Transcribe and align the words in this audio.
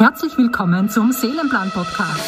Herzlich 0.00 0.38
willkommen 0.38 0.88
zum 0.88 1.12
Seelenplan 1.12 1.70
Podcast. 1.72 2.24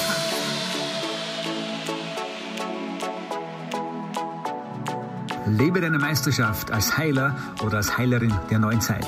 Lebe 5.47 5.81
deine 5.81 5.99
Meisterschaft 5.99 6.71
als 6.71 6.99
Heiler 6.99 7.35
oder 7.65 7.79
als 7.79 7.97
Heilerin 7.97 8.35
der 8.51 8.59
neuen 8.59 8.83
Zeit. 8.83 9.07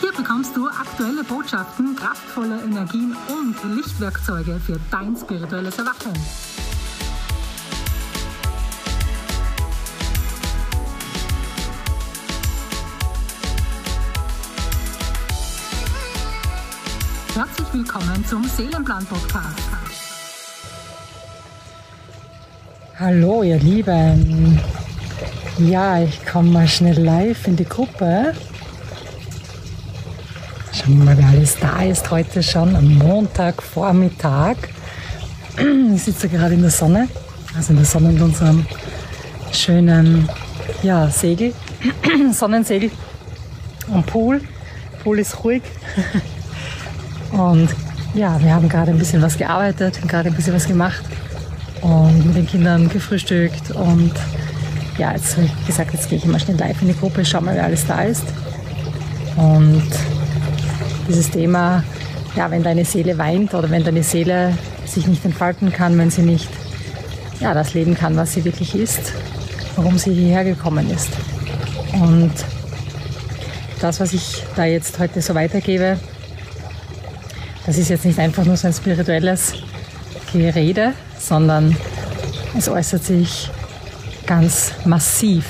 Hier 0.00 0.12
bekommst 0.12 0.56
du 0.56 0.68
aktuelle 0.68 1.24
Botschaften, 1.24 1.96
kraftvolle 1.96 2.60
Energien 2.62 3.16
und 3.26 3.56
Lichtwerkzeuge 3.74 4.60
für 4.64 4.78
dein 4.92 5.16
spirituelles 5.16 5.76
Erwachen. 5.78 6.12
Herzlich 17.44 17.74
willkommen 17.74 18.24
zum 18.24 18.44
Seelenplan 18.44 19.04
Podcast. 19.04 19.58
Hallo 23.00 23.42
ihr 23.42 23.58
Lieben. 23.58 24.60
Ja, 25.58 26.00
ich 26.00 26.24
komme 26.24 26.50
mal 26.50 26.68
schnell 26.68 27.02
live 27.02 27.48
in 27.48 27.56
die 27.56 27.64
Gruppe. 27.64 28.32
Schauen 30.72 30.98
wir 30.98 31.04
mal, 31.04 31.18
wer 31.18 31.26
alles 31.26 31.56
da 31.58 31.82
ist 31.82 32.08
heute 32.12 32.44
schon 32.44 32.76
am 32.76 32.98
Montagvormittag. 32.98 34.54
Ich 35.96 36.02
sitze 36.04 36.28
gerade 36.28 36.54
in 36.54 36.62
der 36.62 36.70
Sonne, 36.70 37.08
also 37.56 37.72
in 37.72 37.78
der 37.78 37.86
Sonne 37.86 38.12
mit 38.12 38.22
unserem 38.22 38.64
schönen 39.50 40.28
ja, 40.84 41.10
Segel, 41.10 41.54
Sonnensegel 42.32 42.92
am 43.92 44.04
Pool. 44.04 44.40
Pool 45.02 45.18
ist 45.18 45.42
ruhig. 45.42 45.62
Und 47.32 47.68
ja, 48.14 48.40
wir 48.42 48.54
haben 48.54 48.68
gerade 48.68 48.90
ein 48.90 48.98
bisschen 48.98 49.22
was 49.22 49.38
gearbeitet, 49.38 50.00
gerade 50.06 50.28
ein 50.28 50.34
bisschen 50.34 50.54
was 50.54 50.66
gemacht 50.66 51.02
und 51.80 52.26
mit 52.26 52.36
den 52.36 52.46
Kindern 52.46 52.88
gefrühstückt. 52.88 53.70
Und 53.70 54.12
ja, 54.98 55.12
jetzt 55.12 55.36
habe 55.36 55.46
ich 55.46 55.66
gesagt, 55.66 55.94
jetzt 55.94 56.08
gehe 56.08 56.18
ich 56.18 56.26
mal 56.26 56.38
schnell 56.38 56.58
live 56.58 56.80
in 56.82 56.88
die 56.88 56.96
Gruppe, 56.96 57.24
schau 57.24 57.40
mal, 57.40 57.54
wer 57.54 57.64
alles 57.64 57.86
da 57.86 58.02
ist. 58.02 58.24
Und 59.36 59.88
dieses 61.08 61.30
Thema, 61.30 61.82
ja, 62.36 62.50
wenn 62.50 62.62
deine 62.62 62.84
Seele 62.84 63.16
weint 63.16 63.54
oder 63.54 63.70
wenn 63.70 63.82
deine 63.82 64.02
Seele 64.02 64.56
sich 64.84 65.06
nicht 65.06 65.24
entfalten 65.24 65.72
kann, 65.72 65.96
wenn 65.98 66.10
sie 66.10 66.22
nicht 66.22 66.48
ja, 67.40 67.54
das 67.54 67.74
leben 67.74 67.94
kann, 67.94 68.16
was 68.16 68.34
sie 68.34 68.44
wirklich 68.44 68.74
ist, 68.74 69.12
warum 69.76 69.98
sie 69.98 70.12
hierher 70.12 70.44
gekommen 70.44 70.88
ist. 70.90 71.08
Und 71.94 72.32
das, 73.80 74.00
was 74.00 74.12
ich 74.12 74.44
da 74.54 74.64
jetzt 74.64 74.98
heute 74.98 75.20
so 75.22 75.34
weitergebe, 75.34 75.98
das 77.66 77.78
ist 77.78 77.88
jetzt 77.88 78.04
nicht 78.04 78.18
einfach 78.18 78.44
nur 78.44 78.56
so 78.56 78.66
ein 78.66 78.72
spirituelles 78.72 79.54
Gerede, 80.32 80.94
sondern 81.18 81.76
es 82.56 82.68
äußert 82.68 83.04
sich 83.04 83.50
ganz 84.26 84.72
massiv 84.84 85.46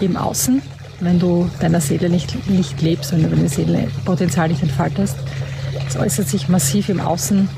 im 0.00 0.16
Außen, 0.16 0.62
wenn 1.00 1.18
du 1.18 1.50
deiner 1.60 1.80
Seele 1.80 2.08
nicht, 2.08 2.48
nicht 2.48 2.80
lebst, 2.80 3.12
wenn 3.12 3.22
du 3.22 3.28
deine 3.28 3.48
Seelenpotenzial 3.48 4.48
nicht 4.48 4.62
entfaltest. 4.62 5.16
Es 5.88 5.96
äußert 5.96 6.28
sich 6.28 6.48
massiv 6.48 6.88
im 6.88 7.00
Außen 7.00 7.48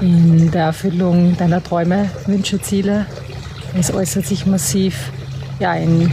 in 0.00 0.50
der 0.50 0.66
Erfüllung 0.66 1.36
deiner 1.36 1.62
Träume, 1.62 2.08
Wünsche, 2.26 2.60
Ziele. 2.60 3.06
Es 3.78 3.92
äußert 3.92 4.26
sich 4.26 4.46
massiv 4.46 5.10
ja, 5.58 5.74
in 5.74 6.10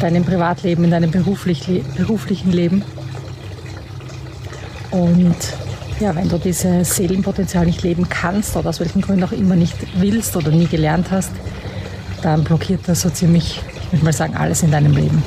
deinem 0.00 0.24
Privatleben, 0.24 0.84
in 0.84 0.90
deinem 0.90 1.10
beruflich, 1.10 1.82
beruflichen 1.96 2.52
Leben. 2.52 2.82
Und 4.90 5.36
ja, 6.00 6.14
wenn 6.14 6.28
du 6.28 6.38
dieses 6.38 6.94
Seelenpotenzial 6.94 7.66
nicht 7.66 7.82
leben 7.82 8.08
kannst 8.08 8.56
oder 8.56 8.68
aus 8.68 8.80
welchen 8.80 9.00
Gründen 9.00 9.24
auch 9.24 9.32
immer 9.32 9.56
nicht 9.56 9.76
willst 9.96 10.36
oder 10.36 10.50
nie 10.50 10.66
gelernt 10.66 11.10
hast, 11.10 11.32
dann 12.22 12.44
blockiert 12.44 12.80
das 12.86 13.02
so 13.02 13.10
ziemlich, 13.10 13.60
ich 13.86 13.92
würde 13.92 14.04
mal 14.04 14.12
sagen, 14.12 14.36
alles 14.36 14.62
in 14.62 14.70
deinem 14.70 14.92
Leben. 14.92 15.22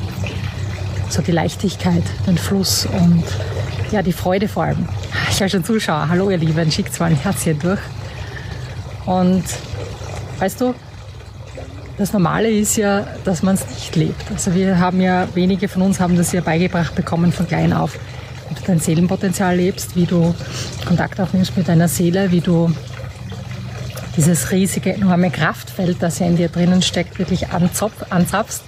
So 1.09 1.21
die 1.21 1.31
Leichtigkeit, 1.31 2.03
den 2.27 2.37
Fluss 2.37 2.85
und 2.85 3.23
ja, 3.91 4.03
die 4.03 4.13
Freude 4.13 4.47
vor 4.47 4.63
allem. 4.63 4.87
Ich 5.31 5.39
habe 5.39 5.49
schon 5.49 5.63
Zuschauer. 5.63 6.07
Hallo 6.09 6.29
ihr 6.29 6.37
Lieben, 6.37 6.71
schickt 6.71 6.99
mal 6.99 7.07
ein 7.07 7.15
Herzchen 7.15 7.57
durch. 7.57 7.79
Und 9.05 9.43
weißt 10.37 10.61
du, 10.61 10.75
das 11.97 12.13
Normale 12.13 12.49
ist 12.49 12.77
ja, 12.77 13.07
dass 13.25 13.41
man 13.41 13.55
es 13.55 13.67
nicht 13.67 13.95
lebt. 13.95 14.31
Also 14.31 14.53
wir 14.53 14.79
haben 14.79 15.01
ja, 15.01 15.27
wenige 15.33 15.67
von 15.67 15.81
uns 15.81 15.99
haben 15.99 16.15
das 16.15 16.31
ja 16.31 16.41
beigebracht 16.41 16.93
bekommen 16.95 17.31
von 17.31 17.47
klein 17.47 17.73
auf 17.73 17.97
du 18.55 18.61
dein 18.65 18.79
Seelenpotenzial 18.79 19.55
lebst, 19.55 19.95
wie 19.95 20.05
du 20.05 20.33
Kontakt 20.85 21.19
aufnimmst 21.19 21.55
mit 21.57 21.67
deiner 21.67 21.87
Seele, 21.87 22.31
wie 22.31 22.41
du 22.41 22.73
dieses 24.17 24.51
riesige, 24.51 24.93
enorme 24.93 25.31
Kraftfeld, 25.31 25.97
das 26.01 26.19
ja 26.19 26.25
in 26.25 26.35
dir 26.35 26.49
drinnen 26.49 26.81
steckt, 26.81 27.19
wirklich 27.19 27.47
anzapfst 27.49 28.63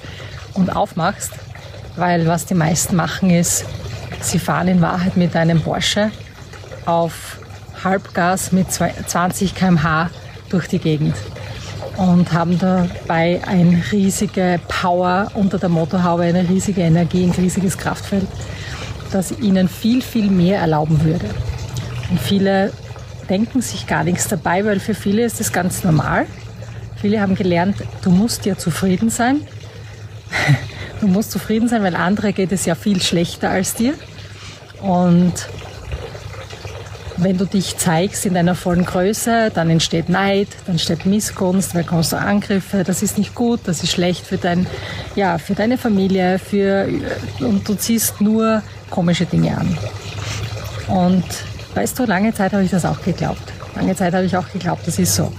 und 0.54 0.76
aufmachst. 0.76 1.32
Weil 1.96 2.26
was 2.28 2.46
die 2.46 2.54
meisten 2.54 2.96
machen 2.96 3.30
ist, 3.30 3.66
sie 4.22 4.40
fahren 4.40 4.68
in 4.68 4.82
Wahrheit 4.82 5.18
mit 5.18 5.36
einem 5.36 5.62
Porsche 5.62 6.12
auf 6.86 7.40
Halbgas 7.84 8.52
mit 8.52 8.68
20 8.72 9.56
km/h 9.56 10.10
durch 10.50 10.68
die 10.68 10.80
Gegend 10.80 11.16
und 11.98 12.32
haben 12.32 12.58
dabei 12.58 13.42
eine 13.46 13.84
riesige 13.92 14.60
Power 14.68 15.32
unter 15.34 15.58
der 15.58 15.70
Motorhaube, 15.70 16.24
eine 16.24 16.48
riesige 16.48 16.82
Energie, 16.82 17.24
ein 17.24 17.32
riesiges 17.32 17.78
Kraftfeld 17.78 18.28
das 19.12 19.32
ihnen 19.32 19.68
viel, 19.68 20.02
viel 20.02 20.30
mehr 20.30 20.60
erlauben 20.60 21.04
würde. 21.04 21.30
Und 22.10 22.20
viele 22.20 22.72
denken 23.30 23.62
sich 23.62 23.88
gar 23.88 24.04
nichts 24.04 24.28
dabei, 24.28 24.66
weil 24.66 24.80
für 24.80 24.94
viele 24.94 25.24
ist 25.24 25.40
das 25.40 25.54
ganz 25.54 25.84
normal. 25.84 26.26
Viele 27.02 27.22
haben 27.22 27.36
gelernt, 27.36 27.78
du 28.04 28.12
musst 28.12 28.46
ja 28.46 28.58
zufrieden 28.58 29.10
sein. 29.10 29.42
Du 31.00 31.08
musst 31.08 31.32
zufrieden 31.32 31.68
sein, 31.68 31.82
weil 31.82 31.96
andere 31.96 32.32
geht 32.32 32.52
es 32.52 32.68
ja 32.68 32.76
viel 32.76 33.02
schlechter 33.02 33.50
als 33.50 33.74
dir. 33.74 33.96
Und 34.82 35.34
wenn 37.18 37.38
du 37.38 37.46
dich 37.46 37.78
zeigst 37.78 38.26
in 38.26 38.36
deiner 38.36 38.54
vollen 38.54 38.86
Größe, 38.86 39.52
dann 39.52 39.72
entsteht 39.72 40.10
Neid, 40.10 40.48
dann 40.66 40.76
entsteht 40.76 41.06
Missgunst, 41.06 41.74
dann 41.76 41.86
kommst 41.86 42.14
du 42.14 42.18
Angriffe, 42.18 42.84
das 42.84 43.02
ist 43.02 43.18
nicht 43.18 43.36
gut, 43.36 43.62
das 43.66 43.84
ist 43.84 43.92
schlecht 43.92 44.26
für, 44.26 44.38
dein, 44.38 44.68
ja, 45.16 45.38
für 45.38 45.56
deine 45.56 45.78
Familie, 45.78 46.40
für, 46.40 46.88
und 47.40 47.68
du 47.68 47.76
ziehst 47.76 48.22
nur 48.22 48.62
komische 48.92 49.26
Dinge 49.26 49.58
an. 49.58 49.78
Und 50.88 51.24
weißt 51.74 51.98
du, 51.98 52.06
lange 52.06 52.34
Zeit 52.34 52.54
habe 52.54 52.64
ich 52.64 52.70
das 52.70 52.86
auch 52.86 53.02
geglaubt. 53.02 53.42
Lange 53.76 53.96
Zeit 53.96 54.14
habe 54.14 54.26
ich 54.26 54.38
auch 54.38 54.48
geglaubt, 54.52 54.86
das 54.86 55.00
ist 55.00 55.16
so. 55.16 55.32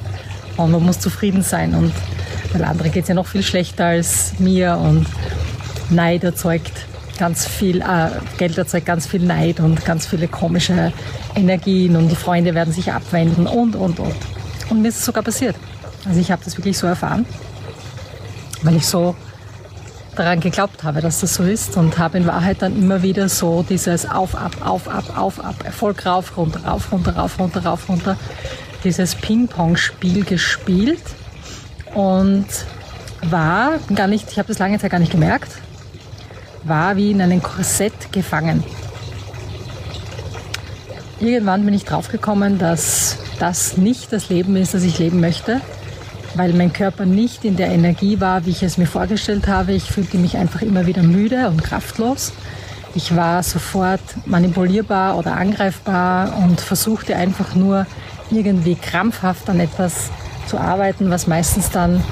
Und 0.56 0.72
man 0.72 0.82
muss 0.82 0.98
zufrieden 0.98 1.42
sein. 1.42 1.74
Und 1.74 1.92
weil 2.52 2.64
andere 2.64 2.88
geht 2.90 3.02
es 3.02 3.08
ja 3.08 3.14
noch 3.14 3.26
viel 3.26 3.42
schlechter 3.42 3.86
als 3.86 4.32
mir. 4.38 4.76
Und 4.76 5.06
Neid 5.90 6.24
erzeugt 6.24 6.72
ganz 7.18 7.46
viel, 7.46 7.82
äh, 7.82 8.08
Geld 8.38 8.56
erzeugt 8.58 8.86
ganz 8.86 9.06
viel 9.06 9.22
Neid 9.22 9.60
und 9.60 9.84
ganz 9.84 10.06
viele 10.06 10.26
komische 10.28 10.92
Energien. 11.36 11.96
Und 11.96 12.08
die 12.08 12.16
Freunde 12.16 12.54
werden 12.54 12.72
sich 12.72 12.92
abwenden 12.92 13.46
und, 13.46 13.76
und, 13.76 14.00
und. 14.00 14.16
Und 14.70 14.82
mir 14.82 14.88
ist 14.88 14.98
es 14.98 15.04
sogar 15.04 15.22
passiert. 15.22 15.56
Also 16.06 16.18
ich 16.18 16.32
habe 16.32 16.42
das 16.44 16.56
wirklich 16.56 16.76
so 16.76 16.86
erfahren, 16.86 17.26
weil 18.62 18.76
ich 18.76 18.86
so 18.86 19.14
daran 20.16 20.40
geglaubt 20.40 20.84
habe, 20.84 21.00
dass 21.00 21.20
das 21.20 21.34
so 21.34 21.42
ist 21.42 21.76
und 21.76 21.98
habe 21.98 22.18
in 22.18 22.26
Wahrheit 22.26 22.60
dann 22.60 22.76
immer 22.76 23.02
wieder 23.02 23.28
so 23.28 23.62
dieses 23.62 24.08
Auf, 24.08 24.34
Ab, 24.34 24.56
Auf, 24.64 24.88
Ab, 24.88 25.16
Auf, 25.16 25.42
Ab, 25.42 25.56
Erfolg 25.64 26.04
rauf, 26.04 26.36
runter, 26.36 26.64
rauf, 26.64 26.92
runter, 26.92 27.16
rauf, 27.16 27.38
runter, 27.38 27.64
rauf, 27.64 27.88
runter, 27.88 28.16
dieses 28.84 29.14
Ping-Pong-Spiel 29.14 30.24
gespielt 30.24 31.02
und 31.94 32.46
war 33.22 33.78
gar 33.94 34.06
nicht, 34.06 34.30
ich 34.30 34.38
habe 34.38 34.48
das 34.48 34.58
lange 34.58 34.78
Zeit 34.78 34.90
gar 34.90 34.98
nicht 34.98 35.12
gemerkt, 35.12 35.52
war 36.64 36.96
wie 36.96 37.10
in 37.12 37.20
einem 37.20 37.42
Korsett 37.42 38.12
gefangen. 38.12 38.62
Irgendwann 41.20 41.64
bin 41.64 41.72
ich 41.72 41.84
draufgekommen, 41.84 42.58
dass 42.58 43.16
das 43.38 43.76
nicht 43.76 44.12
das 44.12 44.28
Leben 44.28 44.56
ist, 44.56 44.74
das 44.74 44.82
ich 44.82 44.98
leben 44.98 45.20
möchte 45.20 45.60
weil 46.34 46.52
mein 46.52 46.72
Körper 46.72 47.04
nicht 47.04 47.44
in 47.44 47.56
der 47.56 47.68
Energie 47.68 48.20
war, 48.20 48.46
wie 48.46 48.50
ich 48.50 48.62
es 48.62 48.78
mir 48.78 48.86
vorgestellt 48.86 49.48
habe. 49.48 49.72
Ich 49.72 49.84
fühlte 49.84 50.18
mich 50.18 50.36
einfach 50.36 50.62
immer 50.62 50.86
wieder 50.86 51.02
müde 51.02 51.48
und 51.48 51.62
kraftlos. 51.62 52.32
Ich 52.94 53.16
war 53.16 53.42
sofort 53.42 54.00
manipulierbar 54.26 55.16
oder 55.16 55.36
angreifbar 55.36 56.36
und 56.42 56.60
versuchte 56.60 57.16
einfach 57.16 57.54
nur 57.54 57.86
irgendwie 58.30 58.74
krampfhaft 58.74 59.48
an 59.48 59.60
etwas 59.60 60.10
zu 60.46 60.58
arbeiten, 60.58 61.10
was 61.10 61.26
meistens 61.26 61.70
dann 61.70 62.02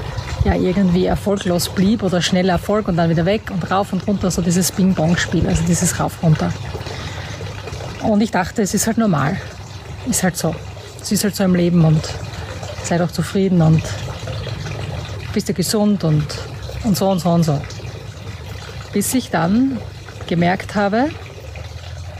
ja 0.43 0.55
irgendwie 0.55 1.05
erfolglos 1.05 1.69
blieb 1.69 2.01
oder 2.01 2.21
schnell 2.21 2.49
Erfolg 2.49 2.87
und 2.87 2.97
dann 2.97 3.09
wieder 3.09 3.25
weg 3.25 3.43
und 3.51 3.69
rauf 3.69 3.93
und 3.93 4.07
runter, 4.07 4.31
so 4.31 4.41
dieses 4.41 4.71
Bing-Bong-Spiel, 4.71 5.47
also 5.47 5.63
dieses 5.67 5.99
Rauf-Runter. 5.99 6.51
Und 8.03 8.21
ich 8.21 8.31
dachte, 8.31 8.63
es 8.63 8.73
ist 8.73 8.87
halt 8.87 8.97
normal. 8.97 9.37
Ist 10.09 10.23
halt 10.23 10.35
so. 10.35 10.55
Es 10.99 11.11
ist 11.11 11.23
halt 11.23 11.35
so 11.35 11.43
im 11.43 11.53
Leben 11.53 11.85
und 11.85 12.01
sei 12.83 12.97
doch 12.97 13.11
zufrieden 13.11 13.61
und 13.61 13.83
bist 15.33 15.49
du 15.49 15.53
gesund 15.53 16.03
und, 16.03 16.25
und 16.83 16.97
so 16.97 17.09
und 17.09 17.19
so 17.19 17.29
und 17.29 17.43
so. 17.43 17.61
bis 18.93 19.13
ich 19.13 19.29
dann 19.29 19.77
gemerkt 20.27 20.75
habe, 20.75 21.09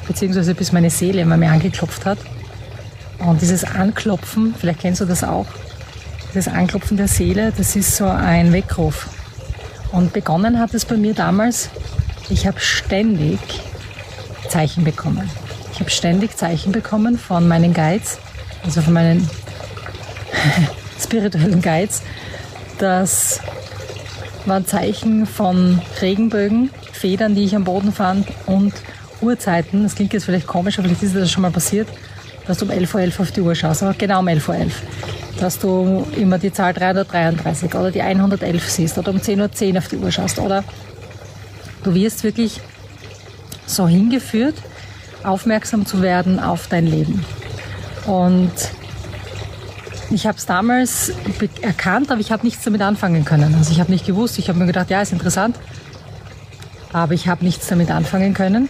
beziehungsweise 0.07 0.55
bis 0.55 0.71
meine 0.71 0.89
Seele 0.89 1.21
immer 1.21 1.37
mehr 1.37 1.51
angeklopft 1.51 2.05
hat. 2.05 2.17
Und 3.19 3.41
dieses 3.41 3.63
Anklopfen, 3.63 4.55
vielleicht 4.57 4.79
kennst 4.79 5.01
du 5.01 5.05
das 5.05 5.23
auch, 5.23 5.45
das 6.33 6.47
Anklopfen 6.47 6.97
der 6.97 7.07
Seele, 7.07 7.53
das 7.55 7.75
ist 7.75 7.95
so 7.95 8.05
ein 8.07 8.53
Weckruf. 8.53 9.09
Und 9.91 10.13
begonnen 10.13 10.59
hat 10.59 10.73
es 10.73 10.85
bei 10.85 10.95
mir 10.95 11.13
damals, 11.13 11.69
ich 12.29 12.47
habe 12.47 12.59
ständig 12.59 13.39
Zeichen 14.47 14.83
bekommen. 14.83 15.29
Ich 15.73 15.79
habe 15.79 15.89
ständig 15.89 16.37
Zeichen 16.37 16.71
bekommen 16.71 17.17
von 17.17 17.47
meinen 17.47 17.73
Guides, 17.73 18.19
also 18.63 18.81
von 18.81 18.93
meinen 18.93 19.29
spirituellen 20.99 21.61
Guides. 21.61 22.01
Das 22.81 23.39
waren 24.47 24.65
Zeichen 24.65 25.27
von 25.27 25.79
Regenbögen, 26.01 26.71
Federn, 26.91 27.35
die 27.35 27.43
ich 27.43 27.55
am 27.55 27.63
Boden 27.63 27.91
fand 27.91 28.27
und 28.47 28.73
Uhrzeiten. 29.21 29.83
Das 29.83 29.93
klingt 29.93 30.13
jetzt 30.13 30.25
vielleicht 30.25 30.47
komisch, 30.47 30.79
aber 30.79 30.87
vielleicht 30.87 31.03
ist 31.03 31.15
das 31.15 31.31
schon 31.31 31.43
mal 31.43 31.51
passiert, 31.51 31.87
dass 32.47 32.57
du 32.57 32.65
um 32.65 32.71
11.11 32.71 33.13
Uhr 33.13 33.21
auf 33.21 33.31
die 33.31 33.41
Uhr 33.41 33.53
schaust, 33.53 33.83
aber 33.83 33.93
genau 33.93 34.19
um 34.19 34.27
11.11 34.27 34.65
Uhr 34.65 34.71
dass 35.39 35.59
du 35.59 36.05
immer 36.15 36.37
die 36.37 36.51
Zahl 36.51 36.73
333 36.73 37.73
oder 37.73 37.91
die 37.91 38.01
111 38.01 38.69
siehst 38.69 38.97
oder 38.97 39.11
um 39.11 39.17
10.10 39.17 39.71
Uhr 39.71 39.77
auf 39.77 39.87
die 39.87 39.97
Uhr 39.97 40.11
schaust 40.11 40.39
oder 40.39 40.63
du 41.83 41.93
wirst 41.93 42.23
wirklich 42.23 42.61
so 43.65 43.87
hingeführt, 43.87 44.55
aufmerksam 45.23 45.85
zu 45.85 46.01
werden 46.01 46.39
auf 46.39 46.67
dein 46.67 46.87
Leben. 46.87 47.23
Und 48.05 48.51
ich 50.11 50.27
habe 50.27 50.37
es 50.37 50.45
damals 50.45 51.11
erkannt, 51.61 52.11
aber 52.11 52.19
ich 52.19 52.31
habe 52.31 52.45
nichts 52.45 52.63
damit 52.63 52.81
anfangen 52.81 53.25
können. 53.25 53.55
Also 53.55 53.71
ich 53.71 53.79
habe 53.79 53.91
nicht 53.91 54.05
gewusst, 54.05 54.37
ich 54.39 54.49
habe 54.49 54.59
mir 54.59 54.65
gedacht, 54.65 54.89
ja, 54.89 55.01
ist 55.01 55.13
interessant, 55.13 55.57
aber 56.93 57.13
ich 57.13 57.27
habe 57.27 57.43
nichts 57.45 57.67
damit 57.67 57.91
anfangen 57.91 58.33
können. 58.33 58.69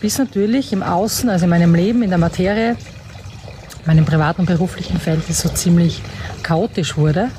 Bis 0.00 0.18
natürlich 0.18 0.72
im 0.72 0.82
Außen, 0.82 1.28
also 1.28 1.44
in 1.44 1.50
meinem 1.50 1.74
Leben, 1.74 2.02
in 2.02 2.10
der 2.10 2.18
Materie, 2.18 2.76
meinem 3.84 4.04
privaten 4.04 4.42
und 4.42 4.46
beruflichen 4.46 4.98
Feld 4.98 5.22
es 5.28 5.40
so 5.40 5.48
ziemlich 5.48 6.02
chaotisch 6.42 6.96
wurde. 6.96 7.30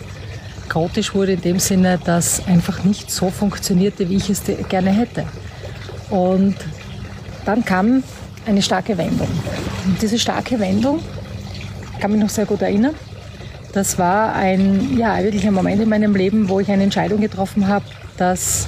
Chaotisch 0.68 1.16
wurde 1.16 1.34
in 1.34 1.42
dem 1.42 1.60
Sinne, 1.60 2.00
dass 2.04 2.46
einfach 2.48 2.84
nicht 2.84 3.10
so 3.10 3.30
funktionierte, 3.30 4.10
wie 4.10 4.18
ich 4.18 4.30
es 4.30 4.44
gerne 4.68 4.92
hätte. 4.92 5.26
Und 6.10 6.56
dann 7.46 7.66
kam 7.66 8.04
eine 8.46 8.62
starke 8.62 8.98
Wendung. 8.98 9.30
Und 9.86 10.02
diese 10.02 10.20
starke 10.20 10.60
Wendung, 10.60 11.00
kann 12.00 12.12
mich 12.12 12.22
noch 12.22 12.30
sehr 12.30 12.46
gut 12.46 12.62
erinnern, 12.62 12.96
das 13.74 14.00
war 14.00 14.34
ein, 14.34 14.98
ja, 14.98 15.22
wirklich 15.24 15.46
ein 15.46 15.54
Moment 15.54 15.82
in 15.82 15.90
meinem 15.90 16.16
Leben, 16.16 16.50
wo 16.50 16.60
ich 16.60 16.72
eine 16.72 16.84
Entscheidung 16.84 17.22
getroffen 17.22 17.68
habe, 17.68 17.86
dass, 18.18 18.68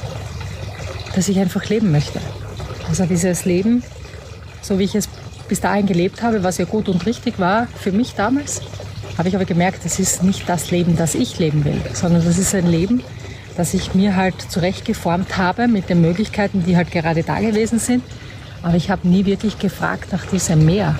dass 1.15 1.27
ich 1.27 1.39
einfach 1.39 1.65
leben 1.69 1.91
möchte. 1.91 2.19
Also 2.87 3.05
dieses 3.05 3.45
Leben, 3.45 3.83
so 4.61 4.77
wie 4.77 4.83
ich 4.83 4.95
es 4.95 5.09
bis 5.47 5.61
dahin 5.61 5.85
gelebt 5.85 6.21
habe, 6.21 6.43
was 6.43 6.57
ja 6.57 6.65
gut 6.65 6.87
und 6.87 7.05
richtig 7.05 7.39
war 7.39 7.67
für 7.67 7.91
mich 7.91 8.13
damals, 8.15 8.61
habe 9.17 9.27
ich 9.27 9.35
aber 9.35 9.45
gemerkt, 9.45 9.83
das 9.83 9.99
ist 9.99 10.23
nicht 10.23 10.47
das 10.47 10.71
Leben, 10.71 10.95
das 10.95 11.15
ich 11.15 11.39
leben 11.39 11.65
will, 11.65 11.81
sondern 11.93 12.23
das 12.23 12.37
ist 12.37 12.53
ein 12.55 12.67
Leben, 12.67 13.03
das 13.57 13.73
ich 13.73 13.93
mir 13.93 14.15
halt 14.15 14.35
zurechtgeformt 14.41 15.37
habe 15.37 15.67
mit 15.67 15.89
den 15.89 16.01
Möglichkeiten, 16.01 16.63
die 16.65 16.77
halt 16.77 16.91
gerade 16.91 17.23
da 17.23 17.39
gewesen 17.39 17.79
sind. 17.79 18.03
Aber 18.63 18.75
ich 18.75 18.89
habe 18.89 19.07
nie 19.07 19.25
wirklich 19.25 19.59
gefragt 19.59 20.11
nach 20.11 20.25
diesem 20.25 20.65
Mehr, 20.65 20.97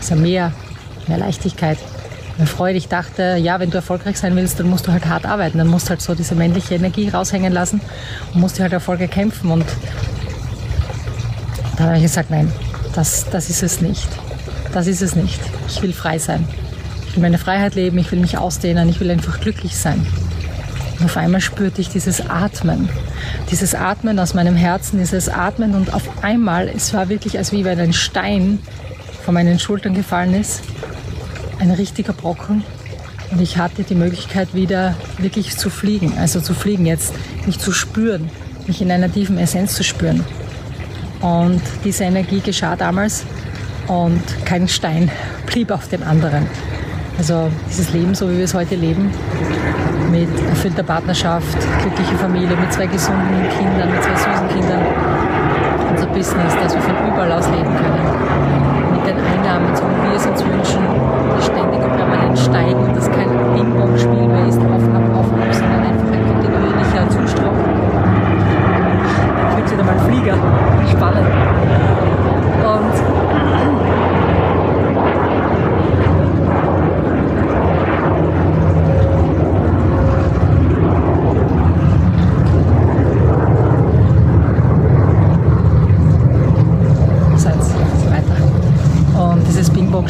dieser 0.00 0.16
Mehr, 0.16 0.52
mehr 1.08 1.18
Leichtigkeit, 1.18 1.78
mehr 2.38 2.46
Freude. 2.46 2.78
Ich 2.78 2.88
dachte, 2.88 3.36
ja, 3.36 3.60
wenn 3.60 3.70
du 3.70 3.76
erfolgreich 3.76 4.18
sein 4.18 4.36
willst, 4.36 4.60
dann 4.60 4.68
musst 4.68 4.86
du 4.86 4.92
halt 4.92 5.06
hart 5.06 5.26
arbeiten. 5.26 5.58
Dann 5.58 5.68
musst 5.68 5.86
du 5.86 5.90
halt 5.90 6.02
so 6.02 6.14
diese 6.14 6.34
männliche 6.34 6.74
Energie 6.74 7.08
raushängen 7.08 7.52
lassen 7.52 7.80
und 8.32 8.40
musst 8.40 8.58
dir 8.58 8.62
halt 8.62 8.72
Erfolge 8.72 9.08
kämpfen. 9.08 9.50
Und 9.50 9.66
dann 11.76 11.86
habe 11.86 11.96
ich 11.96 12.02
gesagt, 12.02 12.30
nein, 12.30 12.50
das, 12.94 13.26
das 13.30 13.50
ist 13.50 13.62
es 13.62 13.80
nicht. 13.80 14.08
Das 14.72 14.86
ist 14.86 15.02
es 15.02 15.14
nicht. 15.14 15.40
Ich 15.68 15.82
will 15.82 15.92
frei 15.92 16.18
sein. 16.18 16.46
Ich 17.06 17.16
will 17.16 17.22
meine 17.22 17.38
Freiheit 17.38 17.74
leben, 17.74 17.98
ich 17.98 18.10
will 18.10 18.18
mich 18.18 18.38
ausdehnen, 18.38 18.88
ich 18.88 18.98
will 18.98 19.10
einfach 19.10 19.40
glücklich 19.40 19.76
sein. 19.76 20.04
Und 20.98 21.06
auf 21.06 21.16
einmal 21.16 21.40
spürte 21.40 21.80
ich 21.80 21.88
dieses 21.88 22.28
Atmen. 22.28 22.88
Dieses 23.50 23.74
Atmen 23.74 24.18
aus 24.18 24.34
meinem 24.34 24.56
Herzen, 24.56 24.98
dieses 24.98 25.28
Atmen 25.28 25.74
und 25.74 25.92
auf 25.92 26.24
einmal, 26.24 26.68
es 26.68 26.94
war 26.94 27.08
wirklich, 27.08 27.38
als 27.38 27.52
wie 27.52 27.64
wenn 27.64 27.78
ein 27.78 27.92
Stein 27.92 28.58
von 29.24 29.34
meinen 29.34 29.58
Schultern 29.58 29.94
gefallen 29.94 30.34
ist. 30.34 30.62
Ein 31.58 31.70
richtiger 31.70 32.12
Brocken. 32.12 32.62
Und 33.30 33.40
ich 33.40 33.58
hatte 33.58 33.82
die 33.82 33.94
Möglichkeit 33.94 34.54
wieder 34.54 34.94
wirklich 35.18 35.56
zu 35.56 35.70
fliegen. 35.70 36.12
Also 36.18 36.40
zu 36.40 36.54
fliegen 36.54 36.86
jetzt, 36.86 37.14
mich 37.46 37.58
zu 37.58 37.72
spüren, 37.72 38.30
mich 38.66 38.80
in 38.80 38.90
einer 38.90 39.12
tiefen 39.12 39.38
Essenz 39.38 39.74
zu 39.74 39.82
spüren. 39.84 40.24
Und 41.20 41.62
diese 41.84 42.04
Energie 42.04 42.40
geschah 42.40 42.76
damals 42.76 43.24
und 43.88 44.22
kein 44.44 44.68
Stein 44.68 45.10
blieb 45.46 45.70
auf 45.70 45.88
den 45.88 46.02
anderen. 46.02 46.46
Also 47.16 47.48
dieses 47.68 47.92
Leben, 47.92 48.14
so 48.14 48.28
wie 48.30 48.38
wir 48.38 48.44
es 48.44 48.54
heute 48.54 48.74
leben, 48.74 49.10
mit 50.10 50.28
erfüllter 50.48 50.82
Partnerschaft, 50.82 51.58
glückliche 51.80 52.16
Familie, 52.16 52.56
mit 52.56 52.72
zwei 52.72 52.86
gesunden 52.86 53.48
Kindern, 53.56 53.90
mit 53.90 54.02
zwei 54.02 54.16
süßen 54.16 54.48
Kindern. 54.48 54.82
Unser 55.90 56.06
Business, 56.06 56.54
dass 56.62 56.74
wir 56.74 56.82
von 56.82 56.96
überall 57.08 57.32
aus 57.32 57.46
leben 57.48 57.70
können. 57.76 58.02
Mit 58.92 59.06
den 59.06 59.16
Einnahmen, 59.16 59.74
so 59.76 59.82
wie 59.82 60.10
wir 60.10 60.16
es 60.16 60.26
uns 60.26 60.44
wünschen, 60.44 60.82
die 61.36 61.42
ständig 61.42 61.80
und 61.82 61.96
permanent 61.96 62.38
steigen 62.38 62.80
und 62.80 62.96
das 62.96 63.10
kein 63.10 63.28
Ping-Pong-Spiel 63.54 64.26
mehr 64.26 64.46
ist, 64.48 64.58
auf, 64.58 64.84
ab, 64.94 65.02
auf, 65.14 65.32
ab, 65.32 65.54
sondern 65.54 65.82
einfach 65.82 66.10
ein 66.12 66.26
kontinuierlicher 66.26 67.08
Zustrom. 67.10 67.54
Ich 69.50 69.56
wünsche 69.56 69.76
dir 69.76 69.84
mal 69.84 69.98
Flieger. 69.98 70.36
Spannend. 70.90 71.28
Und 72.64 73.14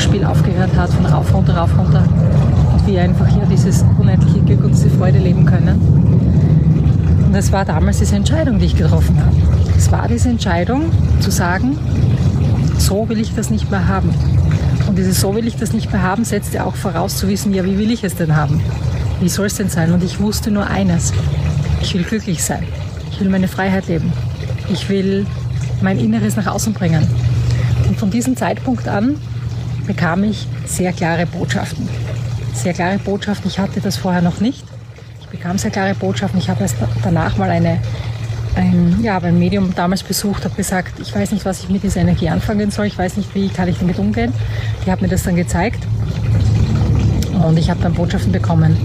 Spiel 0.04 0.24
aufgehört 0.24 0.70
hat, 0.76 0.90
von 0.90 1.06
rauf, 1.06 1.34
runter, 1.34 1.56
rauf, 1.56 1.70
runter. 1.78 2.04
Und 2.72 2.86
wir 2.86 3.02
einfach 3.02 3.26
hier 3.26 3.44
dieses 3.46 3.84
unendliche 3.98 4.40
Glück 4.40 4.64
und 4.64 4.70
diese 4.70 4.90
Freude 5.04 5.18
leben 5.18 5.44
können. 5.44 5.78
Und 7.26 7.34
es 7.34 7.52
war 7.52 7.66
damals 7.66 7.98
diese 7.98 8.16
Entscheidung, 8.16 8.58
die 8.58 8.64
ich 8.64 8.74
getroffen 8.74 9.22
habe. 9.22 9.36
Es 9.76 9.92
war 9.92 10.08
diese 10.08 10.30
Entscheidung 10.30 10.90
zu 11.20 11.30
sagen, 11.30 11.76
so 12.78 13.06
will 13.10 13.20
ich 13.20 13.34
das 13.34 13.50
nicht 13.50 13.70
mehr 13.70 13.86
haben. 13.86 14.14
Und 14.88 14.96
dieses 14.96 15.20
so 15.20 15.34
will 15.34 15.46
ich 15.46 15.56
das 15.56 15.74
nicht 15.74 15.92
mehr 15.92 16.00
haben, 16.00 16.24
setzt 16.24 16.54
ja 16.54 16.64
auch 16.64 16.74
voraus 16.74 17.18
zu 17.18 17.28
wissen, 17.28 17.52
ja, 17.52 17.66
wie 17.66 17.76
will 17.76 17.90
ich 17.90 18.02
es 18.02 18.14
denn 18.14 18.34
haben? 18.34 18.62
Wie 19.20 19.28
soll 19.28 19.44
es 19.44 19.56
denn 19.56 19.68
sein? 19.68 19.92
Und 19.92 20.02
ich 20.02 20.20
wusste 20.20 20.50
nur 20.50 20.68
eines. 20.68 21.12
Ich 21.82 21.92
will 21.92 22.04
glücklich 22.04 22.42
sein. 22.42 22.62
Ich 23.10 23.20
will 23.20 23.28
meine 23.28 23.48
Freiheit 23.48 23.88
leben. 23.88 24.10
Ich 24.72 24.88
will 24.88 25.26
mein 25.82 25.98
Inneres 25.98 26.34
nach 26.36 26.46
außen 26.46 26.72
bringen. 26.72 27.06
Und 27.88 27.98
von 27.98 28.10
diesem 28.10 28.38
Zeitpunkt 28.38 28.88
an 28.88 29.16
bekam 29.86 30.24
ich 30.24 30.48
sehr 30.64 30.94
klare 30.94 31.26
Botschaften. 31.26 31.90
Sehr 32.54 32.72
klare 32.72 32.96
Botschaften. 32.96 33.50
Ich 33.50 33.58
hatte 33.58 33.82
das 33.82 33.98
vorher 33.98 34.22
noch 34.22 34.40
nicht. 34.40 34.64
Bekam 35.34 35.58
sehr 35.58 35.72
klare 35.72 35.96
Botschaften. 35.96 36.38
Ich 36.38 36.48
habe 36.48 36.62
erst 36.62 36.76
danach 37.02 37.36
mal 37.36 37.50
eine, 37.50 37.80
ein, 38.54 39.02
ja, 39.02 39.18
ein 39.18 39.36
Medium 39.36 39.74
damals 39.74 40.04
besucht, 40.04 40.44
habe 40.44 40.54
gesagt, 40.54 41.00
ich 41.00 41.12
weiß 41.12 41.32
nicht, 41.32 41.44
was 41.44 41.58
ich 41.64 41.68
mit 41.68 41.82
dieser 41.82 42.02
Energie 42.02 42.28
anfangen 42.28 42.70
soll. 42.70 42.86
Ich 42.86 42.96
weiß 42.96 43.16
nicht, 43.16 43.34
wie 43.34 43.48
kann 43.48 43.66
ich 43.66 43.76
damit 43.76 43.98
umgehen. 43.98 44.32
Die 44.86 44.92
hat 44.92 45.02
mir 45.02 45.08
das 45.08 45.24
dann 45.24 45.34
gezeigt. 45.34 45.82
Und 47.44 47.58
ich 47.58 47.68
habe 47.68 47.82
dann 47.82 47.94
Botschaften 47.94 48.30
bekommen, 48.30 48.76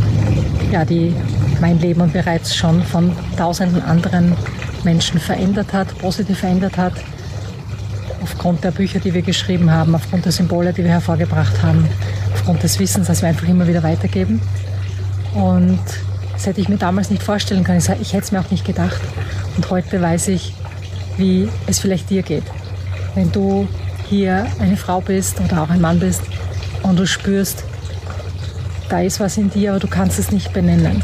ja, 0.71 0.85
die 0.85 1.13
mein 1.61 1.79
Leben 1.79 2.11
bereits 2.11 2.55
schon 2.55 2.81
von 2.81 3.15
tausenden 3.37 3.83
anderen 3.83 4.35
Menschen 4.83 5.19
verändert 5.19 5.71
hat, 5.71 5.95
positiv 5.99 6.39
verändert 6.39 6.77
hat 6.77 6.93
aufgrund 8.23 8.63
der 8.63 8.71
Bücher, 8.71 8.99
die 8.99 9.13
wir 9.13 9.21
geschrieben 9.21 9.69
haben, 9.69 9.93
aufgrund 9.93 10.25
der 10.25 10.31
Symbole, 10.31 10.73
die 10.73 10.83
wir 10.83 10.91
hervorgebracht 10.91 11.61
haben, 11.61 11.87
aufgrund 12.33 12.63
des 12.63 12.79
Wissens, 12.79 13.05
das 13.05 13.21
wir 13.21 13.29
einfach 13.29 13.47
immer 13.47 13.67
wieder 13.67 13.83
weitergeben. 13.83 14.41
Und 15.35 15.79
das 16.39 16.45
hätte 16.45 16.61
ich 16.61 16.69
mir 16.69 16.77
damals 16.77 17.09
nicht 17.09 17.21
vorstellen 17.21 17.65
können. 17.65 17.79
Ich 17.99 18.13
hätte 18.13 18.23
es 18.23 18.31
mir 18.31 18.39
auch 18.39 18.49
nicht 18.49 18.63
gedacht. 18.63 19.01
Und 19.57 19.69
heute 19.69 20.01
weiß 20.01 20.29
ich, 20.29 20.53
wie 21.17 21.49
es 21.67 21.79
vielleicht 21.79 22.09
dir 22.09 22.21
geht. 22.21 22.45
Wenn 23.13 23.29
du 23.33 23.67
hier 24.07 24.47
eine 24.57 24.77
Frau 24.77 25.01
bist 25.01 25.41
oder 25.41 25.61
auch 25.61 25.69
ein 25.69 25.81
Mann 25.81 25.99
bist 25.99 26.21
und 26.81 26.97
du 26.97 27.05
spürst, 27.05 27.65
da 28.87 29.01
ist 29.01 29.19
was 29.19 29.35
in 29.35 29.49
dir, 29.49 29.71
aber 29.71 29.81
du 29.81 29.89
kannst 29.89 30.17
es 30.17 30.31
nicht 30.31 30.53
benennen. 30.53 31.03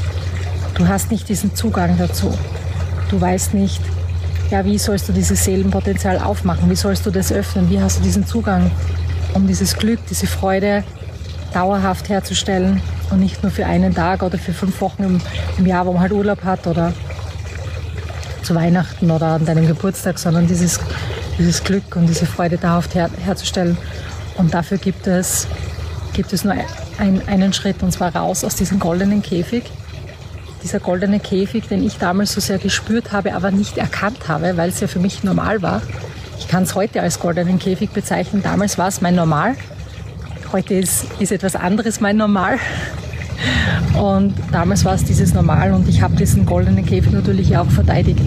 Du 0.75 0.87
hast 0.87 1.11
nicht 1.11 1.27
diesen 1.27 1.53
Zugang 1.53 1.97
dazu. 1.97 2.33
Du 3.09 3.19
weißt 3.19 3.53
nicht, 3.53 3.81
ja, 4.51 4.63
wie 4.63 4.77
sollst 4.77 5.09
du 5.09 5.11
dieses 5.11 5.43
Seelenpotenzial 5.43 6.17
aufmachen? 6.17 6.69
Wie 6.69 6.77
sollst 6.77 7.05
du 7.05 7.11
das 7.11 7.33
öffnen? 7.33 7.69
Wie 7.69 7.81
hast 7.81 7.99
du 7.99 8.03
diesen 8.03 8.25
Zugang, 8.25 8.71
um 9.33 9.47
dieses 9.47 9.75
Glück, 9.75 9.99
diese 10.09 10.27
Freude 10.27 10.85
dauerhaft 11.53 12.07
herzustellen 12.07 12.81
und 13.11 13.19
nicht 13.19 13.43
nur 13.43 13.51
für 13.51 13.65
einen 13.65 13.93
Tag 13.93 14.23
oder 14.23 14.37
für 14.37 14.53
fünf 14.53 14.81
Wochen 14.81 15.03
im, 15.03 15.21
im 15.57 15.65
Jahr, 15.65 15.85
wo 15.85 15.93
man 15.93 16.01
halt 16.01 16.11
Urlaub 16.11 16.43
hat 16.43 16.67
oder 16.67 16.93
zu 18.41 18.55
Weihnachten 18.55 19.09
oder 19.11 19.27
an 19.27 19.45
deinem 19.45 19.67
Geburtstag, 19.67 20.19
sondern 20.19 20.47
dieses, 20.47 20.79
dieses 21.37 21.63
Glück 21.63 21.95
und 21.95 22.07
diese 22.07 22.25
Freude 22.25 22.57
dauerhaft 22.57 22.95
her, 22.95 23.09
herzustellen. 23.23 23.77
Und 24.37 24.53
dafür 24.53 24.77
gibt 24.77 25.07
es, 25.07 25.47
gibt 26.13 26.31
es 26.33 26.43
nur 26.43 26.53
ein, 26.97 27.27
einen 27.27 27.53
Schritt, 27.53 27.81
und 27.81 27.91
zwar 27.91 28.15
raus 28.15 28.43
aus 28.43 28.55
diesem 28.55 28.79
goldenen 28.79 29.21
Käfig. 29.21 29.63
Dieser 30.63 30.79
goldene 30.79 31.19
Käfig, 31.19 31.67
den 31.67 31.85
ich 31.85 31.97
damals 31.97 32.33
so 32.33 32.41
sehr 32.41 32.57
gespürt 32.57 33.11
habe, 33.11 33.35
aber 33.35 33.51
nicht 33.51 33.77
erkannt 33.77 34.27
habe, 34.27 34.57
weil 34.57 34.69
es 34.69 34.79
ja 34.79 34.87
für 34.87 34.99
mich 34.99 35.23
normal 35.23 35.61
war. 35.61 35.81
Ich 36.39 36.47
kann 36.47 36.63
es 36.63 36.75
heute 36.75 37.01
als 37.01 37.19
goldenen 37.19 37.59
Käfig 37.59 37.91
bezeichnen. 37.91 38.43
Damals 38.43 38.77
war 38.77 38.87
es 38.87 39.01
mein 39.01 39.15
Normal. 39.15 39.55
Heute 40.51 40.75
ist, 40.75 41.05
ist 41.19 41.31
etwas 41.31 41.55
anderes 41.55 42.01
mein 42.01 42.17
Normal. 42.17 42.59
Und 43.99 44.33
damals 44.51 44.85
war 44.85 44.93
es 44.93 45.03
dieses 45.03 45.33
Normal 45.33 45.73
und 45.73 45.87
ich 45.87 46.01
habe 46.01 46.15
diesen 46.15 46.45
goldenen 46.45 46.85
Käfig 46.85 47.11
natürlich 47.11 47.55
auch 47.57 47.69
verteidigt. 47.69 48.19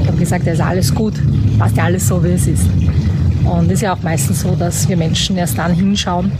Ich 0.00 0.06
habe 0.06 0.18
gesagt, 0.18 0.46
es 0.46 0.54
ist 0.54 0.64
alles 0.64 0.94
gut, 0.94 1.14
passt 1.58 1.76
ja 1.76 1.84
alles 1.84 2.08
so, 2.08 2.22
wie 2.24 2.28
es 2.28 2.46
ist. 2.46 2.66
Und 3.44 3.66
es 3.66 3.74
ist 3.74 3.82
ja 3.82 3.94
auch 3.94 4.02
meistens 4.02 4.40
so, 4.40 4.54
dass 4.54 4.88
wir 4.88 4.96
Menschen 4.96 5.36
erst 5.36 5.58
dann 5.58 5.74
hinschauen 5.74 6.32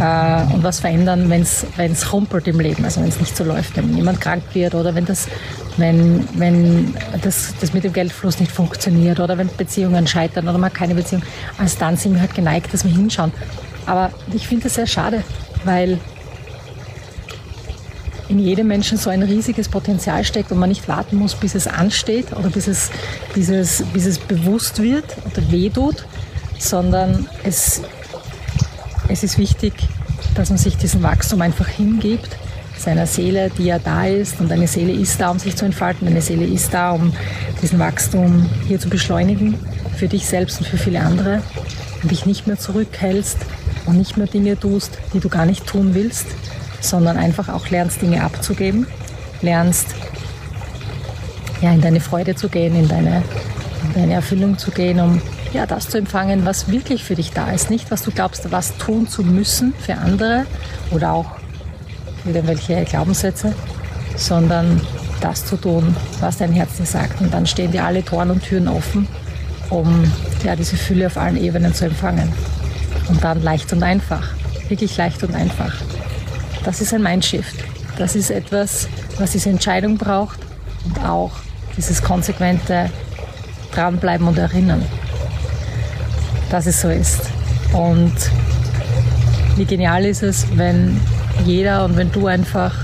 äh, 0.00 0.54
und 0.54 0.62
was 0.62 0.80
verändern, 0.80 1.28
wenn 1.28 1.42
es 1.42 2.12
rumpelt 2.12 2.48
im 2.48 2.60
Leben, 2.60 2.84
also 2.84 3.00
wenn 3.00 3.08
es 3.08 3.20
nicht 3.20 3.36
so 3.36 3.44
läuft, 3.44 3.76
wenn 3.76 3.94
jemand 3.94 4.20
krank 4.20 4.42
wird 4.54 4.74
oder 4.74 4.94
wenn 4.94 5.04
das 5.04 5.28
wenn, 5.76 6.26
wenn 6.34 6.94
das, 7.22 7.54
das 7.60 7.72
mit 7.72 7.84
dem 7.84 7.92
Geldfluss 7.92 8.40
nicht 8.40 8.52
funktioniert 8.52 9.20
oder 9.20 9.38
wenn 9.38 9.48
Beziehungen 9.56 10.06
scheitern 10.06 10.48
oder 10.48 10.58
man 10.58 10.72
keine 10.72 10.94
Beziehung, 10.94 11.22
als 11.58 11.78
dann 11.78 11.96
sind 11.96 12.14
wir 12.14 12.20
halt 12.20 12.34
geneigt, 12.34 12.72
dass 12.72 12.84
wir 12.84 12.92
hinschauen. 12.92 13.32
Aber 13.86 14.10
ich 14.32 14.46
finde 14.46 14.64
das 14.64 14.74
sehr 14.74 14.86
schade, 14.86 15.24
weil 15.64 15.98
in 18.32 18.38
jedem 18.38 18.66
Menschen 18.66 18.96
so 18.96 19.10
ein 19.10 19.22
riesiges 19.22 19.68
Potenzial 19.68 20.24
steckt 20.24 20.50
und 20.52 20.58
man 20.58 20.70
nicht 20.70 20.88
warten 20.88 21.16
muss, 21.16 21.34
bis 21.34 21.54
es 21.54 21.66
ansteht 21.66 22.32
oder 22.32 22.48
bis 22.48 22.66
es, 22.66 22.90
bis 23.34 23.50
es, 23.50 23.84
bis 23.92 24.06
es 24.06 24.18
bewusst 24.18 24.82
wird 24.82 25.04
oder 25.30 25.50
wehtut, 25.50 26.06
sondern 26.58 27.28
es, 27.44 27.82
es 29.08 29.22
ist 29.22 29.38
wichtig, 29.38 29.74
dass 30.34 30.48
man 30.48 30.58
sich 30.58 30.78
diesem 30.78 31.02
Wachstum 31.02 31.42
einfach 31.42 31.68
hingibt, 31.68 32.36
seiner 32.78 33.06
Seele, 33.06 33.50
die 33.56 33.64
ja 33.64 33.78
da 33.78 34.06
ist. 34.06 34.40
Und 34.40 34.50
eine 34.50 34.66
Seele 34.66 34.92
ist 34.92 35.20
da, 35.20 35.30
um 35.30 35.38
sich 35.38 35.54
zu 35.54 35.64
entfalten. 35.64 36.08
Eine 36.08 36.22
Seele 36.22 36.46
ist 36.46 36.72
da, 36.72 36.92
um 36.92 37.12
diesen 37.60 37.78
Wachstum 37.78 38.48
hier 38.66 38.80
zu 38.80 38.88
beschleunigen, 38.88 39.56
für 39.96 40.08
dich 40.08 40.26
selbst 40.26 40.58
und 40.58 40.66
für 40.66 40.78
viele 40.78 41.00
andere. 41.00 41.42
Und 42.02 42.10
dich 42.10 42.26
nicht 42.26 42.46
mehr 42.46 42.58
zurückhältst 42.58 43.38
und 43.86 43.98
nicht 43.98 44.16
mehr 44.16 44.26
Dinge 44.26 44.58
tust, 44.58 44.98
die 45.12 45.20
du 45.20 45.28
gar 45.28 45.46
nicht 45.46 45.66
tun 45.66 45.94
willst, 45.94 46.26
sondern 46.82 47.16
einfach 47.16 47.48
auch 47.48 47.68
lernst, 47.70 48.02
Dinge 48.02 48.22
abzugeben, 48.22 48.86
lernst, 49.40 49.94
ja, 51.62 51.72
in 51.72 51.80
deine 51.80 52.00
Freude 52.00 52.34
zu 52.34 52.48
gehen, 52.48 52.74
in 52.74 52.88
deine, 52.88 53.22
in 53.88 53.94
deine 53.94 54.12
Erfüllung 54.14 54.58
zu 54.58 54.70
gehen, 54.70 55.00
um 55.00 55.22
ja, 55.52 55.66
das 55.66 55.88
zu 55.88 55.98
empfangen, 55.98 56.44
was 56.44 56.70
wirklich 56.70 57.04
für 57.04 57.14
dich 57.14 57.30
da 57.32 57.50
ist. 57.50 57.70
Nicht, 57.70 57.90
was 57.90 58.02
du 58.02 58.10
glaubst, 58.10 58.50
was 58.50 58.76
tun 58.78 59.06
zu 59.06 59.22
müssen 59.22 59.72
für 59.78 59.94
andere 59.94 60.46
oder 60.90 61.12
auch 61.12 61.30
irgendwelche 62.24 62.84
Glaubenssätze, 62.84 63.54
sondern 64.16 64.80
das 65.20 65.44
zu 65.46 65.56
tun, 65.56 65.94
was 66.20 66.38
dein 66.38 66.52
Herz 66.52 66.76
dir 66.76 66.86
sagt. 66.86 67.20
Und 67.20 67.32
dann 67.32 67.46
stehen 67.46 67.70
dir 67.70 67.84
alle 67.84 68.04
Toren 68.04 68.30
und 68.30 68.42
Türen 68.42 68.68
offen, 68.68 69.06
um 69.70 70.10
ja, 70.44 70.56
diese 70.56 70.76
Fülle 70.76 71.06
auf 71.06 71.16
allen 71.16 71.36
Ebenen 71.36 71.74
zu 71.74 71.84
empfangen. 71.86 72.32
Und 73.08 73.22
dann 73.22 73.42
leicht 73.42 73.72
und 73.72 73.82
einfach, 73.82 74.30
wirklich 74.68 74.96
leicht 74.96 75.22
und 75.22 75.34
einfach. 75.34 75.72
Das 76.64 76.80
ist 76.80 76.94
ein 76.94 77.02
Mindshift. 77.02 77.56
Das 77.98 78.14
ist 78.16 78.30
etwas, 78.30 78.88
was 79.18 79.32
diese 79.32 79.50
Entscheidung 79.50 79.98
braucht 79.98 80.38
und 80.84 81.04
auch 81.04 81.32
dieses 81.76 82.02
konsequente 82.02 82.90
Dranbleiben 83.72 84.26
und 84.26 84.38
Erinnern, 84.38 84.84
dass 86.50 86.66
es 86.66 86.80
so 86.80 86.88
ist. 86.88 87.20
Und 87.72 88.14
wie 89.56 89.64
genial 89.64 90.04
ist 90.04 90.22
es, 90.22 90.46
wenn 90.56 91.00
jeder 91.44 91.84
und 91.84 91.96
wenn 91.96 92.12
du 92.12 92.26
einfach 92.26 92.74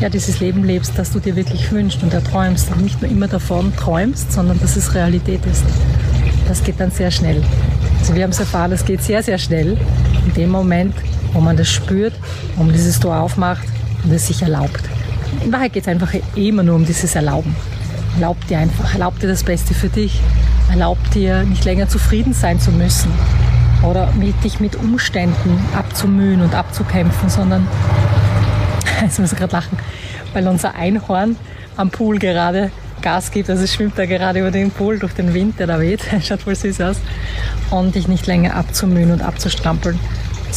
ja, 0.00 0.08
dieses 0.08 0.40
Leben 0.40 0.64
lebst, 0.64 0.92
das 0.96 1.12
du 1.12 1.20
dir 1.20 1.36
wirklich 1.36 1.70
wünschst 1.70 2.02
und 2.02 2.12
erträumst 2.12 2.70
und 2.72 2.82
nicht 2.82 3.00
nur 3.00 3.10
immer 3.10 3.28
davon 3.28 3.74
träumst, 3.76 4.32
sondern 4.32 4.60
dass 4.60 4.76
es 4.76 4.94
Realität 4.94 5.44
ist. 5.46 5.64
Das 6.48 6.62
geht 6.62 6.80
dann 6.80 6.90
sehr 6.90 7.10
schnell. 7.10 7.42
Also 8.00 8.14
wir 8.14 8.24
haben 8.24 8.30
es 8.30 8.40
erfahren, 8.40 8.72
es 8.72 8.84
geht 8.84 9.02
sehr, 9.02 9.22
sehr 9.22 9.38
schnell 9.38 9.78
in 10.26 10.34
dem 10.34 10.50
Moment, 10.50 10.94
wo 11.34 11.40
man 11.40 11.56
das 11.56 11.68
spürt, 11.68 12.14
wo 12.56 12.64
man 12.64 12.72
dieses 12.72 12.98
Tor 12.98 13.18
aufmacht 13.18 13.66
und 14.04 14.12
es 14.12 14.26
sich 14.26 14.40
erlaubt. 14.40 14.80
In 15.44 15.52
Wahrheit 15.52 15.74
geht 15.74 15.82
es 15.82 15.88
einfach 15.88 16.12
immer 16.34 16.62
nur 16.62 16.76
um 16.76 16.86
dieses 16.86 17.14
Erlauben. 17.14 17.54
Erlaub 18.14 18.46
dir 18.46 18.58
einfach, 18.58 18.94
erlaub 18.94 19.18
dir 19.18 19.28
das 19.28 19.44
Beste 19.44 19.74
für 19.74 19.88
dich. 19.88 20.20
Erlaub 20.70 20.98
dir, 21.10 21.42
nicht 21.42 21.64
länger 21.64 21.88
zufrieden 21.88 22.32
sein 22.32 22.58
zu 22.58 22.70
müssen 22.70 23.10
oder 23.82 24.10
mit, 24.12 24.42
dich 24.44 24.60
mit 24.60 24.76
Umständen 24.76 25.58
abzumühen 25.76 26.40
und 26.40 26.54
abzukämpfen, 26.54 27.28
sondern, 27.28 27.66
jetzt 29.02 29.18
muss 29.18 29.32
ich 29.32 29.38
gerade 29.38 29.52
lachen, 29.52 29.78
weil 30.32 30.48
unser 30.48 30.74
Einhorn 30.74 31.36
am 31.76 31.90
Pool 31.90 32.18
gerade 32.18 32.70
Gas 33.02 33.30
gibt, 33.30 33.50
also 33.50 33.66
schwimmt 33.66 33.98
da 33.98 34.06
gerade 34.06 34.40
über 34.40 34.50
den 34.50 34.70
Pool 34.70 34.98
durch 34.98 35.12
den 35.12 35.34
Wind, 35.34 35.58
der 35.58 35.66
da 35.66 35.80
weht, 35.80 36.00
schaut 36.22 36.42
voll 36.42 36.54
süß 36.54 36.80
aus, 36.80 36.96
und 37.70 37.94
dich 37.94 38.08
nicht 38.08 38.26
länger 38.26 38.56
abzumühen 38.56 39.10
und 39.10 39.20
abzustrampeln, 39.20 39.98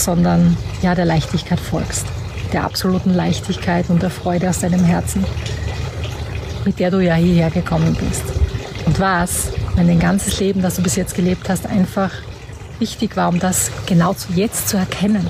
sondern 0.03 0.57
ja, 0.81 0.95
der 0.95 1.05
Leichtigkeit 1.05 1.59
folgst. 1.59 2.05
Der 2.53 2.63
absoluten 2.63 3.13
Leichtigkeit 3.13 3.89
und 3.89 4.01
der 4.01 4.09
Freude 4.09 4.49
aus 4.49 4.59
deinem 4.59 4.83
Herzen, 4.83 5.25
mit 6.65 6.79
der 6.79 6.91
du 6.91 6.99
ja 6.99 7.15
hierher 7.15 7.49
gekommen 7.49 7.95
bist. 7.95 8.23
Und 8.85 8.99
was, 8.99 9.47
wenn 9.75 9.87
dein 9.87 9.99
ganzes 9.99 10.39
Leben, 10.39 10.61
das 10.61 10.75
du 10.75 10.83
bis 10.83 10.95
jetzt 10.95 11.15
gelebt 11.15 11.49
hast, 11.49 11.65
einfach 11.65 12.11
wichtig 12.79 13.17
war, 13.17 13.29
um 13.29 13.39
das 13.39 13.71
genau 13.85 14.15
jetzt 14.33 14.69
zu 14.69 14.77
erkennen, 14.77 15.29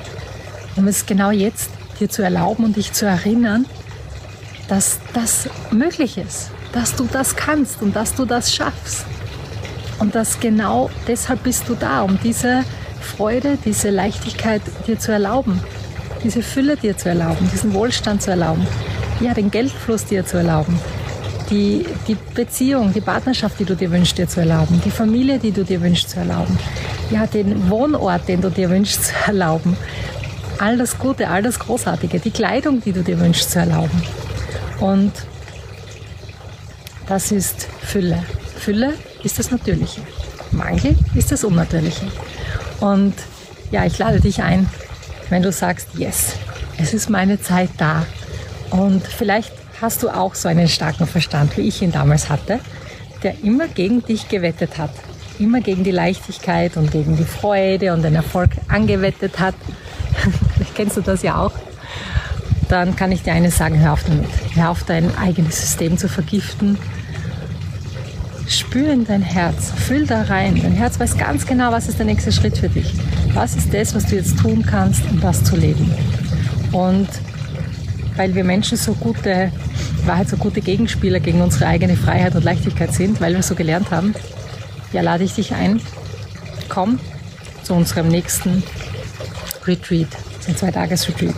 um 0.76 0.88
es 0.88 1.06
genau 1.06 1.32
jetzt 1.32 1.72
dir 2.00 2.10
zu 2.10 2.22
erlauben 2.22 2.66
und 2.66 2.76
dich 2.76 2.94
zu 2.94 3.06
erinnern, 3.06 3.66
dass 4.68 5.00
das 5.14 5.50
möglich 5.72 6.18
ist, 6.18 6.52
dass 6.74 6.96
du 6.96 7.08
das 7.12 7.36
kannst 7.36 7.82
und 7.82 7.96
dass 7.96 8.14
du 8.16 8.26
das 8.26 8.54
schaffst. 8.54 9.06
Und 10.00 10.14
dass 10.14 10.40
genau 10.40 10.92
deshalb 11.08 11.44
bist 11.44 11.68
du 11.68 11.74
da, 11.74 12.02
um 12.02 12.20
diese 12.22 12.64
Freude, 13.08 13.58
diese 13.66 13.90
Leichtigkeit 13.90 14.62
dir 14.86 15.00
zu 15.00 15.12
erlauben, 15.12 15.60
diese 16.24 16.42
Fülle 16.42 16.78
dir 16.78 16.98
zu 16.98 17.10
erlauben, 17.10 17.50
diesen 17.52 17.74
Wohlstand 17.74 18.22
zu 18.22 18.32
erlauben, 18.32 18.68
ja, 19.20 19.34
den 19.34 19.50
Geldfluss 19.50 20.06
dir 20.06 20.26
zu 20.26 20.38
erlauben, 20.38 20.80
die, 21.50 21.86
die 22.08 22.18
Beziehung, 22.36 22.94
die 22.94 23.02
Partnerschaft, 23.02 23.60
die 23.60 23.66
du 23.66 23.76
dir 23.76 23.90
wünschst, 23.92 24.18
dir 24.18 24.28
zu 24.28 24.42
erlauben, 24.42 24.82
die 24.84 24.92
Familie, 24.92 25.40
die 25.40 25.52
du 25.52 25.64
dir 25.64 25.82
wünschst, 25.82 26.10
zu 26.12 26.20
erlauben, 26.20 26.58
ja, 27.10 27.26
den 27.26 27.70
Wohnort, 27.70 28.28
den 28.28 28.42
du 28.42 28.50
dir 28.50 28.70
wünschst, 28.70 29.06
zu 29.06 29.14
erlauben, 29.26 29.76
all 30.60 30.78
das 30.78 30.98
Gute, 30.98 31.30
all 31.30 31.42
das 31.42 31.60
Großartige, 31.60 32.20
die 32.20 32.32
Kleidung, 32.32 32.82
die 32.82 32.92
du 32.92 33.04
dir 33.04 33.20
wünschst, 33.20 33.52
zu 33.52 33.60
erlauben. 33.60 34.02
Und 34.80 35.14
das 37.08 37.32
ist 37.32 37.68
Fülle. 37.82 38.24
Fülle 38.60 38.94
ist 39.24 39.40
das 39.40 39.52
Natürliche. 39.52 40.02
Mangel 40.52 40.96
ist 41.16 41.32
das 41.32 41.44
Unnatürliche. 41.44 42.06
Und 42.80 43.14
ja, 43.72 43.86
ich 43.86 43.98
lade 43.98 44.20
dich 44.20 44.42
ein, 44.42 44.70
wenn 45.30 45.44
du 45.44 45.52
sagst, 45.52 45.90
yes, 45.96 46.36
es 46.78 46.94
ist 46.94 47.10
meine 47.10 47.42
Zeit 47.42 47.70
da. 47.78 48.06
Und 48.70 49.06
vielleicht 49.06 49.52
hast 49.82 50.04
du 50.04 50.10
auch 50.10 50.36
so 50.36 50.48
einen 50.48 50.68
starken 50.68 51.08
Verstand, 51.08 51.58
wie 51.58 51.62
ich 51.62 51.82
ihn 51.82 51.92
damals 51.92 52.30
hatte, 52.30 52.60
der 53.24 53.44
immer 53.44 53.68
gegen 53.68 54.04
dich 54.04 54.28
gewettet 54.30 54.78
hat. 54.78 54.92
Immer 55.40 55.62
gegen 55.62 55.84
die 55.84 55.92
Leichtigkeit 55.92 56.78
und 56.78 56.92
gegen 56.92 57.16
die 57.16 57.24
Freude 57.24 57.94
und 57.94 58.02
den 58.02 58.16
Erfolg 58.16 58.52
angewettet 58.68 59.40
hat. 59.40 59.56
Vielleicht 60.56 60.76
kennst 60.76 60.98
du 60.98 61.02
das 61.02 61.22
ja 61.22 61.38
auch. 61.38 61.52
Dann 62.70 62.96
kann 62.96 63.12
ich 63.12 63.24
dir 63.24 63.34
eines 63.34 63.58
sagen, 63.58 63.80
hör 63.80 63.94
auf 63.94 64.04
damit. 64.04 64.30
Hör 64.56 64.72
auf, 64.72 64.84
dein 64.84 65.16
eigenes 65.18 65.62
System 65.62 65.98
zu 65.98 66.10
vergiften. 66.10 66.78
Spür 68.48 68.94
in 68.94 69.06
dein 69.06 69.22
Herz, 69.22 69.72
füll 69.72 70.06
da 70.06 70.24
rein. 70.24 70.60
Dein 70.62 70.72
Herz 70.72 71.00
weiß 71.00 71.18
ganz 71.18 71.46
genau, 71.46 71.72
was 71.72 71.90
ist 71.90 72.00
der 72.00 72.06
nächste 72.06 72.32
Schritt 72.32 72.58
für 72.58 72.70
dich. 72.70 72.94
Was 73.34 73.56
ist 73.56 73.74
das, 73.74 73.94
was 73.94 74.06
du 74.06 74.16
jetzt 74.16 74.40
tun 74.40 74.66
kannst, 74.66 75.02
um 75.12 75.20
das 75.20 75.44
zu 75.44 75.58
leben. 75.58 75.92
Und 76.72 77.10
weil 78.16 78.34
wir 78.36 78.44
Menschen 78.44 78.78
so 78.78 78.94
gute, 78.94 79.52
Wahrheit 80.06 80.30
so 80.30 80.38
gute 80.38 80.62
Gegenspieler 80.62 81.20
gegen 81.20 81.42
unsere 81.42 81.68
eigene 81.68 81.96
Freiheit 81.96 82.36
und 82.36 82.44
Leichtigkeit 82.44 82.94
sind, 82.94 83.20
weil 83.20 83.36
wir 83.36 83.44
so 83.44 83.54
gelernt 83.54 83.92
haben, 83.92 84.16
ja, 84.94 85.02
lade 85.02 85.26
ich 85.26 85.36
dich 85.36 85.54
ein, 85.54 85.82
komm 86.70 87.00
zu 87.64 87.74
unserem 87.74 88.08
nächsten 88.08 88.64
Retreat, 89.66 90.08
ein 90.48 90.56
Zwei-Tages-Retreat. 90.56 91.36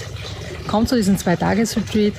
Komm 0.68 0.86
zu 0.86 0.96
diesem 0.96 1.18
Zwei-Tages-Retreat 1.18 2.14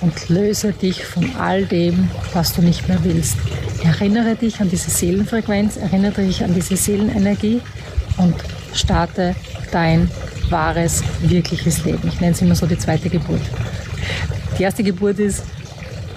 und 0.00 0.28
löse 0.30 0.72
dich 0.72 1.04
von 1.04 1.36
all 1.36 1.66
dem, 1.66 2.08
was 2.32 2.54
du 2.54 2.62
nicht 2.62 2.88
mehr 2.88 3.04
willst. 3.04 3.36
Erinnere 3.84 4.36
dich 4.36 4.60
an 4.60 4.70
diese 4.70 4.90
Seelenfrequenz, 4.90 5.76
erinnere 5.76 6.22
dich 6.22 6.44
an 6.44 6.54
diese 6.54 6.76
Seelenenergie 6.76 7.60
und 8.16 8.34
starte 8.74 9.34
dein 9.70 10.08
wahres, 10.50 11.02
wirkliches 11.22 11.84
Leben. 11.84 12.08
Ich 12.08 12.20
nenne 12.20 12.32
es 12.32 12.42
immer 12.42 12.54
so 12.54 12.66
die 12.66 12.78
zweite 12.78 13.08
Geburt. 13.08 13.40
Die 14.58 14.62
erste 14.62 14.82
Geburt 14.82 15.18
ist 15.18 15.42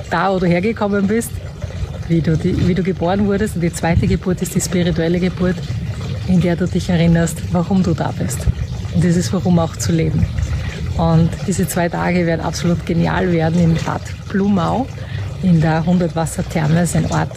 da, 0.10 0.32
wo 0.32 0.40
du 0.40 0.46
hergekommen 0.46 1.08
bist. 1.08 1.32
wie 2.08 2.22
du, 2.22 2.38
die, 2.38 2.68
wie 2.68 2.76
du 2.76 2.84
geboren 2.84 3.26
wurdest. 3.26 3.56
Und 3.56 3.62
die 3.62 3.74
zweite 3.74 4.06
Geburt 4.08 4.42
ist 4.42 4.54
die 4.54 4.62
spirituelle 4.62 5.20
Geburt, 5.20 5.56
in 6.28 6.40
der 6.40 6.56
du 6.56 6.68
dich 6.68 6.90
erinnerst, 6.90 7.38
warum 7.52 7.82
du 7.82 7.94
da 7.94 8.12
bist. 8.12 8.40
Und 8.94 9.04
dieses 9.04 9.34
Warum 9.34 9.58
auch 9.58 9.76
zu 9.76 9.92
leben. 9.92 10.24
Und 10.98 11.30
diese 11.48 11.68
zwei 11.68 11.90
Tage 11.90 12.26
werden 12.26 12.42
absolut 12.42 12.86
genial 12.86 13.32
werden 13.32 13.60
in 13.60 13.74
Bad 13.86 14.02
Blumau, 14.30 14.88
in 15.44 15.60
der 15.60 15.78
100 15.78 16.16
Wasser 16.16 16.48
Therme, 16.48 16.84
ist 16.84 16.96
ein 16.96 17.12
Ort 17.12 17.32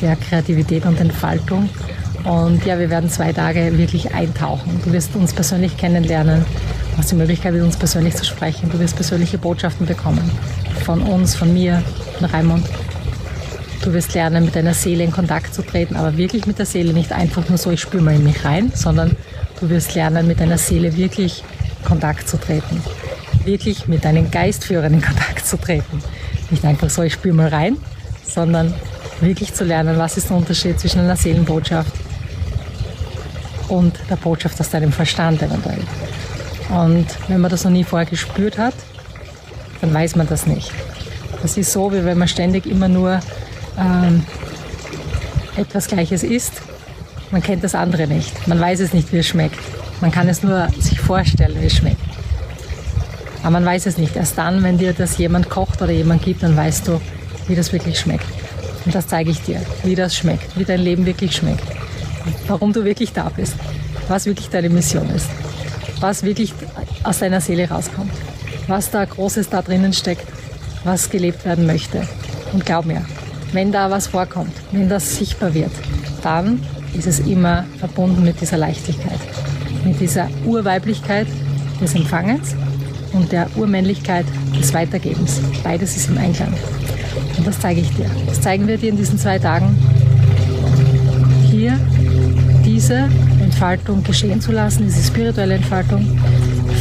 der 0.00 0.16
Kreativität 0.16 0.86
und 0.86 1.00
Entfaltung. 1.00 1.68
Und 2.24 2.64
ja, 2.66 2.78
wir 2.78 2.90
werden 2.90 3.08
zwei 3.08 3.32
Tage 3.32 3.78
wirklich 3.78 4.14
eintauchen. 4.14 4.80
Du 4.84 4.92
wirst 4.92 5.14
uns 5.16 5.32
persönlich 5.32 5.76
kennenlernen, 5.76 6.44
hast 6.96 7.10
die 7.10 7.14
Möglichkeit, 7.14 7.54
mit 7.54 7.62
uns 7.62 7.76
persönlich 7.76 8.14
zu 8.14 8.24
sprechen. 8.24 8.70
Du 8.70 8.78
wirst 8.78 8.96
persönliche 8.96 9.38
Botschaften 9.38 9.86
bekommen. 9.86 10.30
Von 10.84 11.02
uns, 11.02 11.34
von 11.34 11.52
mir, 11.52 11.82
von 12.18 12.28
Raimund. 12.28 12.66
Du 13.82 13.94
wirst 13.94 14.12
lernen, 14.12 14.44
mit 14.44 14.54
deiner 14.54 14.74
Seele 14.74 15.04
in 15.04 15.10
Kontakt 15.10 15.54
zu 15.54 15.62
treten, 15.62 15.96
aber 15.96 16.18
wirklich 16.18 16.46
mit 16.46 16.58
der 16.58 16.66
Seele, 16.66 16.92
nicht 16.92 17.12
einfach 17.12 17.48
nur 17.48 17.56
so, 17.56 17.70
ich 17.70 17.80
spüre 17.80 18.02
mal 18.02 18.14
in 18.14 18.24
mich 18.24 18.44
rein, 18.44 18.70
sondern 18.74 19.16
du 19.58 19.70
wirst 19.70 19.94
lernen, 19.94 20.26
mit 20.26 20.40
deiner 20.40 20.58
Seele 20.58 20.94
wirklich 20.98 21.42
Kontakt 21.86 22.28
zu 22.28 22.38
treten. 22.38 22.82
Wirklich 23.44 23.88
mit 23.88 24.04
deinen 24.04 24.30
Geistführern 24.30 24.92
in 24.92 25.00
Kontakt 25.00 25.46
zu 25.46 25.56
treten. 25.56 26.02
Nicht 26.50 26.64
einfach 26.66 26.90
so, 26.90 27.02
ich 27.02 27.14
spüre 27.14 27.34
mal 27.34 27.48
rein, 27.48 27.78
sondern 28.22 28.74
wirklich 29.20 29.54
zu 29.54 29.64
lernen, 29.64 29.98
was 29.98 30.16
ist 30.16 30.30
der 30.30 30.36
Unterschied 30.36 30.78
zwischen 30.78 31.00
einer 31.00 31.16
Seelenbotschaft 31.16 31.92
und 33.68 33.98
der 34.08 34.16
Botschaft 34.16 34.60
aus 34.60 34.70
deinem 34.70 34.92
Verstand 34.92 35.42
eventuell. 35.42 35.82
Und 36.68 37.06
wenn 37.28 37.40
man 37.40 37.50
das 37.50 37.64
noch 37.64 37.70
nie 37.70 37.84
vorher 37.84 38.08
gespürt 38.08 38.58
hat, 38.58 38.74
dann 39.80 39.92
weiß 39.92 40.16
man 40.16 40.26
das 40.28 40.46
nicht. 40.46 40.70
Das 41.42 41.56
ist 41.56 41.72
so, 41.72 41.92
wie 41.92 42.04
wenn 42.04 42.18
man 42.18 42.28
ständig 42.28 42.66
immer 42.66 42.88
nur 42.88 43.20
ähm, 43.78 44.24
etwas 45.56 45.88
Gleiches 45.88 46.22
isst. 46.22 46.62
Man 47.30 47.42
kennt 47.42 47.64
das 47.64 47.74
andere 47.74 48.06
nicht. 48.06 48.46
Man 48.46 48.60
weiß 48.60 48.80
es 48.80 48.92
nicht, 48.92 49.12
wie 49.12 49.18
es 49.18 49.26
schmeckt. 49.26 49.58
Man 50.00 50.10
kann 50.10 50.28
es 50.28 50.42
nur 50.42 50.68
sich 50.78 51.00
vorstellen, 51.00 51.60
wie 51.60 51.66
es 51.66 51.76
schmeckt. 51.76 52.00
Aber 53.42 53.52
man 53.52 53.64
weiß 53.64 53.86
es 53.86 53.96
nicht. 53.96 54.16
Erst 54.16 54.36
dann, 54.36 54.62
wenn 54.62 54.78
dir 54.78 54.92
das 54.92 55.16
jemand 55.18 55.48
kocht 55.48 55.80
oder 55.80 55.92
jemand 55.92 56.22
gibt, 56.22 56.42
dann 56.42 56.56
weißt 56.56 56.88
du, 56.88 57.00
wie 57.48 57.54
das 57.54 57.72
wirklich 57.72 57.98
schmeckt. 57.98 58.26
Und 58.84 58.94
das 58.94 59.06
zeige 59.06 59.30
ich 59.30 59.42
dir, 59.42 59.60
wie 59.84 59.94
das 59.94 60.16
schmeckt, 60.16 60.58
wie 60.58 60.64
dein 60.64 60.80
Leben 60.80 61.06
wirklich 61.06 61.36
schmeckt. 61.36 61.64
Warum 62.46 62.72
du 62.72 62.84
wirklich 62.84 63.12
da 63.12 63.28
bist. 63.28 63.54
Was 64.08 64.26
wirklich 64.26 64.48
deine 64.48 64.70
Mission 64.70 65.08
ist. 65.10 65.28
Was 66.00 66.22
wirklich 66.22 66.54
aus 67.04 67.18
deiner 67.18 67.40
Seele 67.40 67.68
rauskommt. 67.68 68.12
Was 68.66 68.90
da 68.90 69.04
Großes 69.04 69.50
da 69.50 69.62
drinnen 69.62 69.92
steckt. 69.92 70.26
Was 70.84 71.10
gelebt 71.10 71.44
werden 71.44 71.66
möchte. 71.66 72.06
Und 72.52 72.64
glaub 72.64 72.86
mir, 72.86 73.04
wenn 73.52 73.72
da 73.72 73.90
was 73.90 74.06
vorkommt, 74.06 74.52
wenn 74.72 74.88
das 74.88 75.16
sichtbar 75.16 75.54
wird, 75.54 75.72
dann 76.22 76.60
ist 76.94 77.06
es 77.06 77.20
immer 77.20 77.64
verbunden 77.78 78.24
mit 78.24 78.40
dieser 78.40 78.56
Leichtigkeit, 78.56 79.18
mit 79.84 80.00
dieser 80.00 80.28
Urweiblichkeit 80.44 81.26
des 81.80 81.94
Empfangens 81.94 82.54
und 83.12 83.32
der 83.32 83.48
Urmännlichkeit 83.56 84.26
des 84.58 84.72
Weitergebens. 84.74 85.40
Beides 85.62 85.96
ist 85.96 86.08
im 86.08 86.18
Einklang. 86.18 86.54
Und 87.36 87.46
das 87.46 87.58
zeige 87.60 87.80
ich 87.80 87.94
dir. 87.94 88.10
Das 88.26 88.40
zeigen 88.40 88.66
wir 88.66 88.76
dir 88.76 88.90
in 88.90 88.96
diesen 88.96 89.18
zwei 89.18 89.38
Tagen. 89.38 89.76
Hier 91.50 91.78
diese 92.64 93.08
Entfaltung 93.42 94.02
geschehen 94.04 94.40
zu 94.40 94.52
lassen, 94.52 94.84
diese 94.86 95.02
spirituelle 95.02 95.54
Entfaltung 95.54 96.06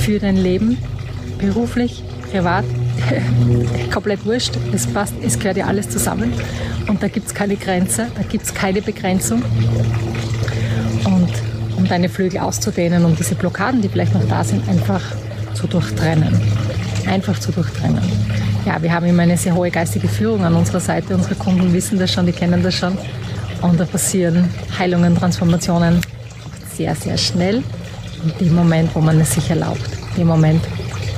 für 0.03 0.19
dein 0.19 0.37
Leben, 0.37 0.77
beruflich, 1.39 2.03
privat, 2.31 2.65
komplett 3.93 4.25
wurscht. 4.25 4.53
Es 4.73 4.87
passt, 4.87 5.13
es 5.23 5.39
gehört 5.39 5.57
ja 5.57 5.65
alles 5.65 5.89
zusammen. 5.89 6.33
Und 6.87 7.03
da 7.03 7.07
gibt 7.07 7.27
es 7.27 7.33
keine 7.33 7.55
Grenze, 7.55 8.07
da 8.15 8.23
gibt 8.23 8.45
es 8.45 8.53
keine 8.53 8.81
Begrenzung. 8.81 9.41
Und 11.05 11.29
um 11.77 11.87
deine 11.87 12.09
Flügel 12.09 12.39
auszudehnen, 12.39 13.05
um 13.05 13.15
diese 13.15 13.35
Blockaden, 13.35 13.81
die 13.81 13.89
vielleicht 13.89 14.13
noch 14.13 14.27
da 14.27 14.43
sind, 14.43 14.67
einfach 14.67 15.01
zu 15.53 15.67
durchtrennen. 15.67 16.39
Einfach 17.07 17.39
zu 17.39 17.51
durchtrennen. 17.51 18.01
Ja, 18.65 18.81
wir 18.81 18.93
haben 18.93 19.05
immer 19.05 19.23
eine 19.23 19.37
sehr 19.37 19.55
hohe 19.55 19.71
geistige 19.71 20.07
Führung 20.07 20.43
an 20.43 20.53
unserer 20.53 20.79
Seite. 20.79 21.15
Unsere 21.15 21.35
Kunden 21.35 21.73
wissen 21.73 21.97
das 21.97 22.11
schon, 22.11 22.25
die 22.25 22.33
kennen 22.33 22.61
das 22.61 22.75
schon. 22.75 22.97
Und 23.61 23.79
da 23.79 23.85
passieren 23.85 24.49
Heilungen, 24.77 25.15
Transformationen 25.15 26.01
sehr, 26.75 26.93
sehr 26.95 27.17
schnell. 27.17 27.63
In 28.23 28.47
dem 28.47 28.55
Moment, 28.55 28.93
wo 28.93 28.99
man 28.99 29.19
es 29.21 29.33
sich 29.33 29.49
erlaubt. 29.49 29.89
In 30.11 30.21
dem 30.21 30.27
Moment, 30.27 30.61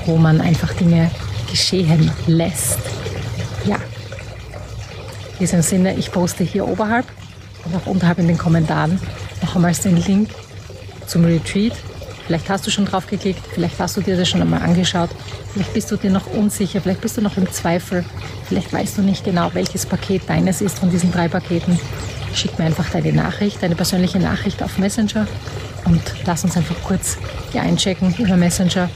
wo 0.06 0.17
man 0.17 0.39
einfach 0.39 0.73
Dinge 0.73 1.10
geschehen 1.49 2.12
lässt. 2.27 2.80
Ja. 3.65 3.75
In 3.75 5.39
diesem 5.39 5.62
Sinne, 5.62 5.95
ich 5.95 6.12
poste 6.12 6.43
hier 6.43 6.67
oberhalb 6.67 7.06
und 7.65 7.75
auch 7.75 7.88
unterhalb 7.88 8.19
in 8.19 8.27
den 8.27 8.38
Kommentaren 8.38 8.99
noch 9.41 9.56
einmal 9.56 9.73
den 9.73 9.97
Link 9.97 10.30
zum 11.08 11.25
Retreat. 11.25 11.73
Vielleicht 12.31 12.49
hast 12.49 12.65
du 12.65 12.71
schon 12.71 12.85
drauf 12.85 13.07
geklickt, 13.07 13.41
vielleicht 13.53 13.77
hast 13.77 13.97
du 13.97 14.01
dir 14.01 14.15
das 14.15 14.29
schon 14.29 14.41
einmal 14.41 14.61
angeschaut, 14.61 15.09
vielleicht 15.51 15.73
bist 15.73 15.91
du 15.91 15.97
dir 15.97 16.11
noch 16.11 16.27
unsicher, 16.27 16.79
vielleicht 16.79 17.01
bist 17.01 17.17
du 17.17 17.21
noch 17.21 17.35
im 17.35 17.51
Zweifel, 17.51 18.05
vielleicht 18.47 18.71
weißt 18.71 18.97
du 18.97 19.01
nicht 19.01 19.25
genau, 19.25 19.49
welches 19.51 19.85
Paket 19.85 20.29
deines 20.29 20.61
ist 20.61 20.79
von 20.79 20.89
diesen 20.89 21.11
drei 21.11 21.27
Paketen. 21.27 21.77
Schick 22.33 22.57
mir 22.57 22.63
einfach 22.63 22.89
deine 22.89 23.11
Nachricht, 23.11 23.61
deine 23.61 23.75
persönliche 23.75 24.17
Nachricht 24.17 24.63
auf 24.63 24.77
Messenger 24.77 25.27
und 25.83 26.01
lass 26.25 26.45
uns 26.45 26.55
einfach 26.55 26.77
kurz 26.85 27.17
hier 27.51 27.63
einchecken 27.63 28.15
über 28.17 28.37
Messenger 28.37 28.89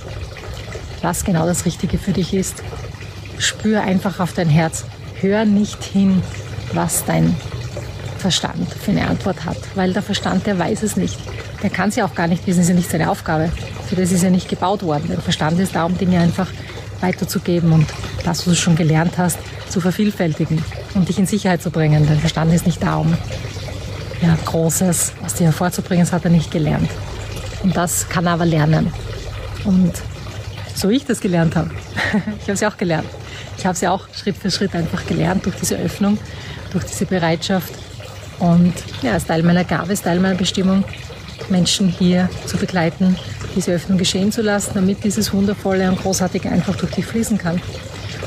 was 1.01 1.25
genau 1.25 1.45
das 1.45 1.65
Richtige 1.65 1.97
für 1.97 2.13
dich 2.13 2.33
ist. 2.33 2.63
Spür 3.37 3.81
einfach 3.81 4.21
auf 4.21 4.31
dein 4.31 4.47
Herz. 4.47 4.85
Hör 5.19 5.43
nicht 5.43 5.83
hin, 5.83 6.23
was 6.71 7.03
dein 7.03 7.35
Verstand 8.17 8.71
für 8.71 8.91
eine 8.91 9.09
Antwort 9.09 9.43
hat, 9.43 9.57
weil 9.75 9.91
der 9.91 10.01
Verstand, 10.03 10.47
der 10.47 10.57
weiß 10.57 10.83
es 10.83 10.95
nicht. 10.95 11.19
Der 11.63 11.69
kann 11.69 11.91
sie 11.91 12.03
auch 12.03 12.13
gar 12.13 12.27
nicht 12.27 12.45
wissen, 12.47 12.61
ist 12.61 12.69
ja 12.69 12.75
nicht 12.75 12.89
seine 12.89 13.09
Aufgabe. 13.09 13.51
Für 13.87 13.95
das 13.95 14.11
ist 14.11 14.23
er 14.23 14.31
nicht 14.31 14.49
gebaut 14.49 14.83
worden. 14.83 15.07
Der 15.09 15.21
Verstand 15.21 15.59
ist 15.59 15.75
da, 15.75 15.85
um 15.85 15.97
Dinge 15.97 16.19
einfach 16.19 16.47
weiterzugeben 17.01 17.71
und 17.71 17.87
das, 18.23 18.39
was 18.39 18.45
du 18.45 18.55
schon 18.55 18.75
gelernt 18.75 19.17
hast, 19.17 19.37
zu 19.69 19.81
vervielfältigen 19.81 20.63
und 20.93 21.09
dich 21.09 21.19
in 21.19 21.25
Sicherheit 21.25 21.61
zu 21.61 21.69
bringen. 21.71 22.07
Der 22.07 22.17
Verstand 22.17 22.53
ist 22.53 22.65
nicht 22.65 22.81
da, 22.81 22.95
um 22.97 23.15
ja, 24.21 24.37
Großes 24.45 25.13
aus 25.23 25.33
dir 25.33 25.45
hervorzubringen, 25.45 26.05
das 26.05 26.13
hat 26.13 26.25
er 26.25 26.31
nicht 26.31 26.51
gelernt. 26.51 26.89
Und 27.63 27.75
das 27.75 28.07
kann 28.09 28.25
er 28.25 28.33
aber 28.33 28.45
lernen. 28.45 28.91
Und 29.65 29.93
so 30.73 30.89
wie 30.89 30.95
ich 30.95 31.05
das 31.05 31.19
gelernt 31.19 31.55
habe. 31.55 31.71
Ich 32.37 32.43
habe 32.43 32.53
es 32.53 32.59
ja 32.61 32.69
auch 32.69 32.77
gelernt. 32.77 33.07
Ich 33.57 33.65
habe 33.65 33.73
es 33.73 33.81
ja 33.81 33.91
auch 33.91 34.07
Schritt 34.13 34.37
für 34.37 34.51
Schritt 34.51 34.75
einfach 34.75 35.05
gelernt 35.05 35.45
durch 35.45 35.55
diese 35.55 35.77
Öffnung, 35.77 36.17
durch 36.71 36.85
diese 36.85 37.05
Bereitschaft. 37.05 37.73
Und 38.39 38.73
ja, 39.01 39.15
ist 39.15 39.27
Teil 39.27 39.43
meiner 39.43 39.63
Gabe, 39.63 39.93
ist 39.93 40.03
Teil 40.03 40.19
meiner 40.19 40.35
Bestimmung, 40.35 40.83
Menschen 41.49 41.87
hier 41.87 42.29
zu 42.45 42.57
begleiten, 42.57 43.17
diese 43.55 43.73
Öffnung 43.73 43.97
geschehen 43.97 44.31
zu 44.31 44.41
lassen, 44.41 44.71
damit 44.75 45.03
dieses 45.03 45.33
Wundervolle 45.33 45.89
und 45.89 46.01
Großartige 46.01 46.49
einfach 46.49 46.75
durch 46.75 46.93
dich 46.93 47.05
fließen 47.05 47.37
kann. 47.37 47.61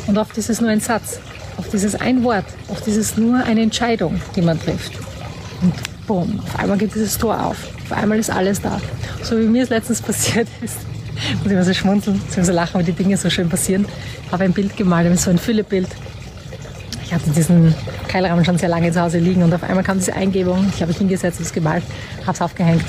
Und 0.06 0.18
oft 0.18 0.36
ist 0.38 0.50
es 0.50 0.60
nur 0.60 0.70
ein 0.70 0.80
Satz, 0.80 1.20
auf 1.56 1.68
dieses 1.68 1.94
ein 1.94 2.22
Wort, 2.22 2.46
auf 2.68 2.80
dieses 2.82 3.16
nur 3.16 3.42
eine 3.44 3.62
Entscheidung, 3.62 4.20
die 4.36 4.42
man 4.42 4.60
trifft. 4.60 4.92
Und 5.60 5.74
bumm, 6.06 6.40
auf 6.40 6.58
einmal 6.58 6.78
geht 6.78 6.94
dieses 6.94 7.18
Tor 7.18 7.44
auf. 7.44 7.56
Auf 7.84 7.92
einmal 7.92 8.18
ist 8.18 8.30
alles 8.30 8.60
da. 8.60 8.80
So 9.22 9.38
wie 9.38 9.46
mir 9.46 9.64
es 9.64 9.70
letztens 9.70 10.00
passiert 10.02 10.48
ist 10.62 10.78
muss 11.42 11.46
ich 11.46 11.52
immer 11.52 11.64
so 11.64 11.74
schmunzeln, 11.74 12.20
so 12.28 12.52
lachen, 12.52 12.74
weil 12.74 12.84
die 12.84 12.92
Dinge 12.92 13.16
so 13.16 13.30
schön 13.30 13.48
passieren. 13.48 13.86
Habe 14.30 14.44
ein 14.44 14.52
Bild 14.52 14.76
gemalt, 14.76 15.18
so 15.18 15.30
ein 15.30 15.38
Füllebild. 15.38 15.88
Ich 17.08 17.14
hatte 17.14 17.30
diesen 17.30 17.74
Keilrahmen 18.06 18.44
schon 18.44 18.58
sehr 18.58 18.68
lange 18.68 18.92
zu 18.92 19.00
Hause 19.00 19.18
liegen 19.18 19.42
und 19.42 19.54
auf 19.54 19.62
einmal 19.62 19.82
kam 19.82 19.98
diese 19.98 20.12
Eingebung. 20.12 20.70
Ich 20.74 20.82
habe 20.82 20.88
mich 20.88 20.98
hingesetzt, 20.98 21.40
es 21.40 21.54
gemalt, 21.54 21.82
habe 22.26 22.32
es 22.32 22.42
aufgehängt. 22.42 22.84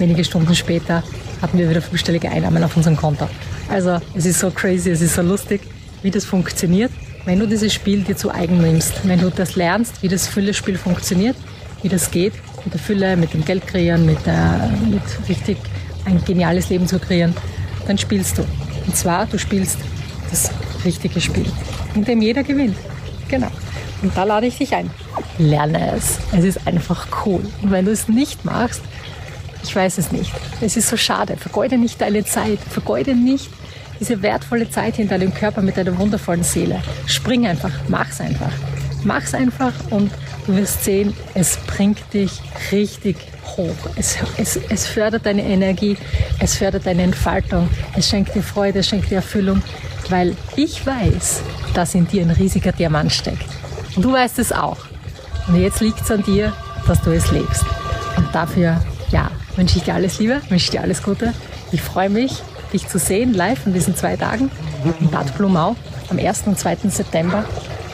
Wenige 0.00 0.24
Stunden 0.24 0.56
später 0.56 1.04
hatten 1.40 1.56
wir 1.56 1.70
wieder 1.70 1.80
fünfstellige 1.80 2.28
Einnahmen 2.28 2.64
auf 2.64 2.76
unserem 2.76 2.96
Konto. 2.96 3.28
Also 3.68 4.00
es 4.16 4.26
ist 4.26 4.40
so 4.40 4.50
crazy, 4.50 4.90
es 4.90 5.00
ist 5.00 5.14
so 5.14 5.22
lustig, 5.22 5.60
wie 6.02 6.10
das 6.10 6.24
funktioniert, 6.24 6.90
wenn 7.26 7.38
du 7.38 7.46
dieses 7.46 7.72
Spiel 7.72 8.02
dir 8.02 8.16
zu 8.16 8.34
eigen 8.34 8.60
nimmst. 8.60 9.06
Wenn 9.06 9.20
du 9.20 9.30
das 9.30 9.54
lernst, 9.54 10.02
wie 10.02 10.08
das 10.08 10.26
Füllespiel 10.26 10.76
funktioniert, 10.76 11.36
wie 11.82 11.88
das 11.88 12.10
geht, 12.10 12.32
mit 12.64 12.74
der 12.74 12.80
Fülle, 12.80 13.16
mit 13.16 13.34
dem 13.34 13.44
Geld 13.44 13.68
kreieren, 13.68 14.04
mit, 14.04 14.26
der, 14.26 14.68
mit 14.90 15.28
richtig 15.28 15.58
ein 16.06 16.24
geniales 16.24 16.70
Leben 16.70 16.88
zu 16.88 16.98
kreieren, 16.98 17.36
dann 17.86 17.98
spielst 17.98 18.36
du. 18.36 18.42
Und 18.84 18.96
zwar, 18.96 19.26
du 19.26 19.38
spielst 19.38 19.78
das 20.28 20.50
richtige 20.84 21.20
Spiel, 21.20 21.46
in 21.94 22.04
dem 22.04 22.20
jeder 22.20 22.42
gewinnt. 22.42 22.76
Genau. 23.28 23.50
Und 24.02 24.16
da 24.16 24.24
lade 24.24 24.46
ich 24.46 24.58
dich 24.58 24.74
ein. 24.74 24.90
Lerne 25.38 25.92
es. 25.96 26.18
Es 26.36 26.44
ist 26.44 26.66
einfach 26.66 27.06
cool. 27.24 27.42
Und 27.62 27.70
wenn 27.70 27.84
du 27.84 27.90
es 27.90 28.08
nicht 28.08 28.44
machst, 28.44 28.82
ich 29.62 29.74
weiß 29.74 29.98
es 29.98 30.12
nicht. 30.12 30.32
Es 30.60 30.76
ist 30.76 30.88
so 30.88 30.96
schade. 30.96 31.36
Vergeude 31.36 31.78
nicht 31.78 32.00
deine 32.00 32.24
Zeit. 32.24 32.58
Vergeude 32.70 33.14
nicht 33.14 33.48
diese 34.00 34.22
wertvolle 34.22 34.68
Zeit 34.68 34.98
in 34.98 35.08
deinem 35.08 35.32
Körper 35.32 35.62
mit 35.62 35.76
deiner 35.76 35.96
wundervollen 35.98 36.44
Seele. 36.44 36.82
Spring 37.06 37.46
einfach. 37.46 37.72
Mach's 37.88 38.20
einfach. 38.20 38.52
Mach's 39.04 39.34
einfach 39.34 39.72
und 39.90 40.10
du 40.46 40.56
wirst 40.56 40.84
sehen, 40.84 41.14
es 41.34 41.58
bringt 41.66 41.98
dich 42.12 42.40
richtig 42.72 43.16
hoch. 43.56 43.74
Es, 43.96 44.16
es, 44.38 44.58
es 44.68 44.86
fördert 44.86 45.26
deine 45.26 45.44
Energie, 45.44 45.96
es 46.40 46.56
fördert 46.56 46.86
deine 46.86 47.02
Entfaltung, 47.02 47.68
es 47.96 48.08
schenkt 48.08 48.34
dir 48.34 48.42
Freude, 48.42 48.78
es 48.78 48.88
schenkt 48.88 49.10
dir 49.10 49.16
Erfüllung, 49.16 49.62
weil 50.10 50.36
ich 50.56 50.86
weiß, 50.86 51.42
dass 51.74 51.94
in 51.94 52.06
dir 52.06 52.22
ein 52.22 52.30
riesiger 52.30 52.72
Diamant 52.72 53.12
steckt. 53.12 53.46
Und 53.96 54.04
du 54.04 54.12
weißt 54.12 54.38
es 54.38 54.52
auch. 54.52 54.78
Und 55.48 55.60
jetzt 55.60 55.80
liegt 55.80 56.00
es 56.00 56.10
an 56.10 56.22
dir, 56.22 56.52
dass 56.86 57.00
du 57.02 57.10
es 57.10 57.30
lebst. 57.30 57.64
Und 58.16 58.34
dafür, 58.34 58.80
ja, 59.10 59.30
wünsche 59.56 59.78
ich 59.78 59.84
dir 59.84 59.94
alles 59.94 60.18
Liebe, 60.18 60.40
wünsche 60.48 60.70
dir 60.70 60.82
alles 60.82 61.02
Gute. 61.02 61.32
Ich 61.72 61.82
freue 61.82 62.10
mich, 62.10 62.42
dich 62.72 62.88
zu 62.88 62.98
sehen 62.98 63.34
live 63.34 63.66
in 63.66 63.72
diesen 63.72 63.96
zwei 63.96 64.16
Tagen 64.16 64.50
in 65.00 65.10
Bad 65.10 65.36
Blumau 65.36 65.76
am 66.10 66.18
1. 66.18 66.42
und 66.46 66.58
2. 66.58 66.76
September. 66.88 67.44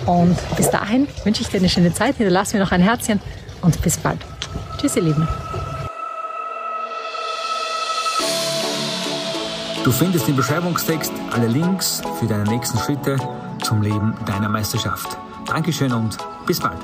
Und 0.06 0.36
bis 0.56 0.70
dahin 0.70 1.06
wünsche 1.24 1.42
ich 1.42 1.48
dir 1.48 1.58
eine 1.58 1.68
schöne 1.68 1.92
Zeit. 1.92 2.16
Hinterlass 2.16 2.52
mir 2.52 2.60
noch 2.60 2.72
ein 2.72 2.82
Herzchen 2.82 3.20
und 3.62 3.80
bis 3.82 3.98
bald. 3.98 4.18
Tschüss, 4.78 4.96
ihr 4.96 5.02
Lieben. 5.02 5.28
Du 9.82 9.90
findest 9.90 10.28
im 10.28 10.36
Beschreibungstext 10.36 11.10
alle 11.30 11.46
Links 11.46 12.02
für 12.18 12.26
deine 12.26 12.44
nächsten 12.44 12.78
Schritte 12.78 13.16
zum 13.64 13.80
Leben 13.80 14.14
deiner 14.26 14.48
Meisterschaft. 14.48 15.16
Dankeschön 15.46 15.90
und 15.92 16.18
bis 16.46 16.60
bald. 16.60 16.78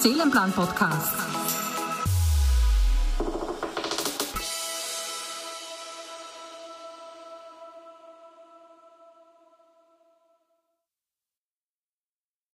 Seelenplan 0.00 0.52
Podcast. 0.52 1.27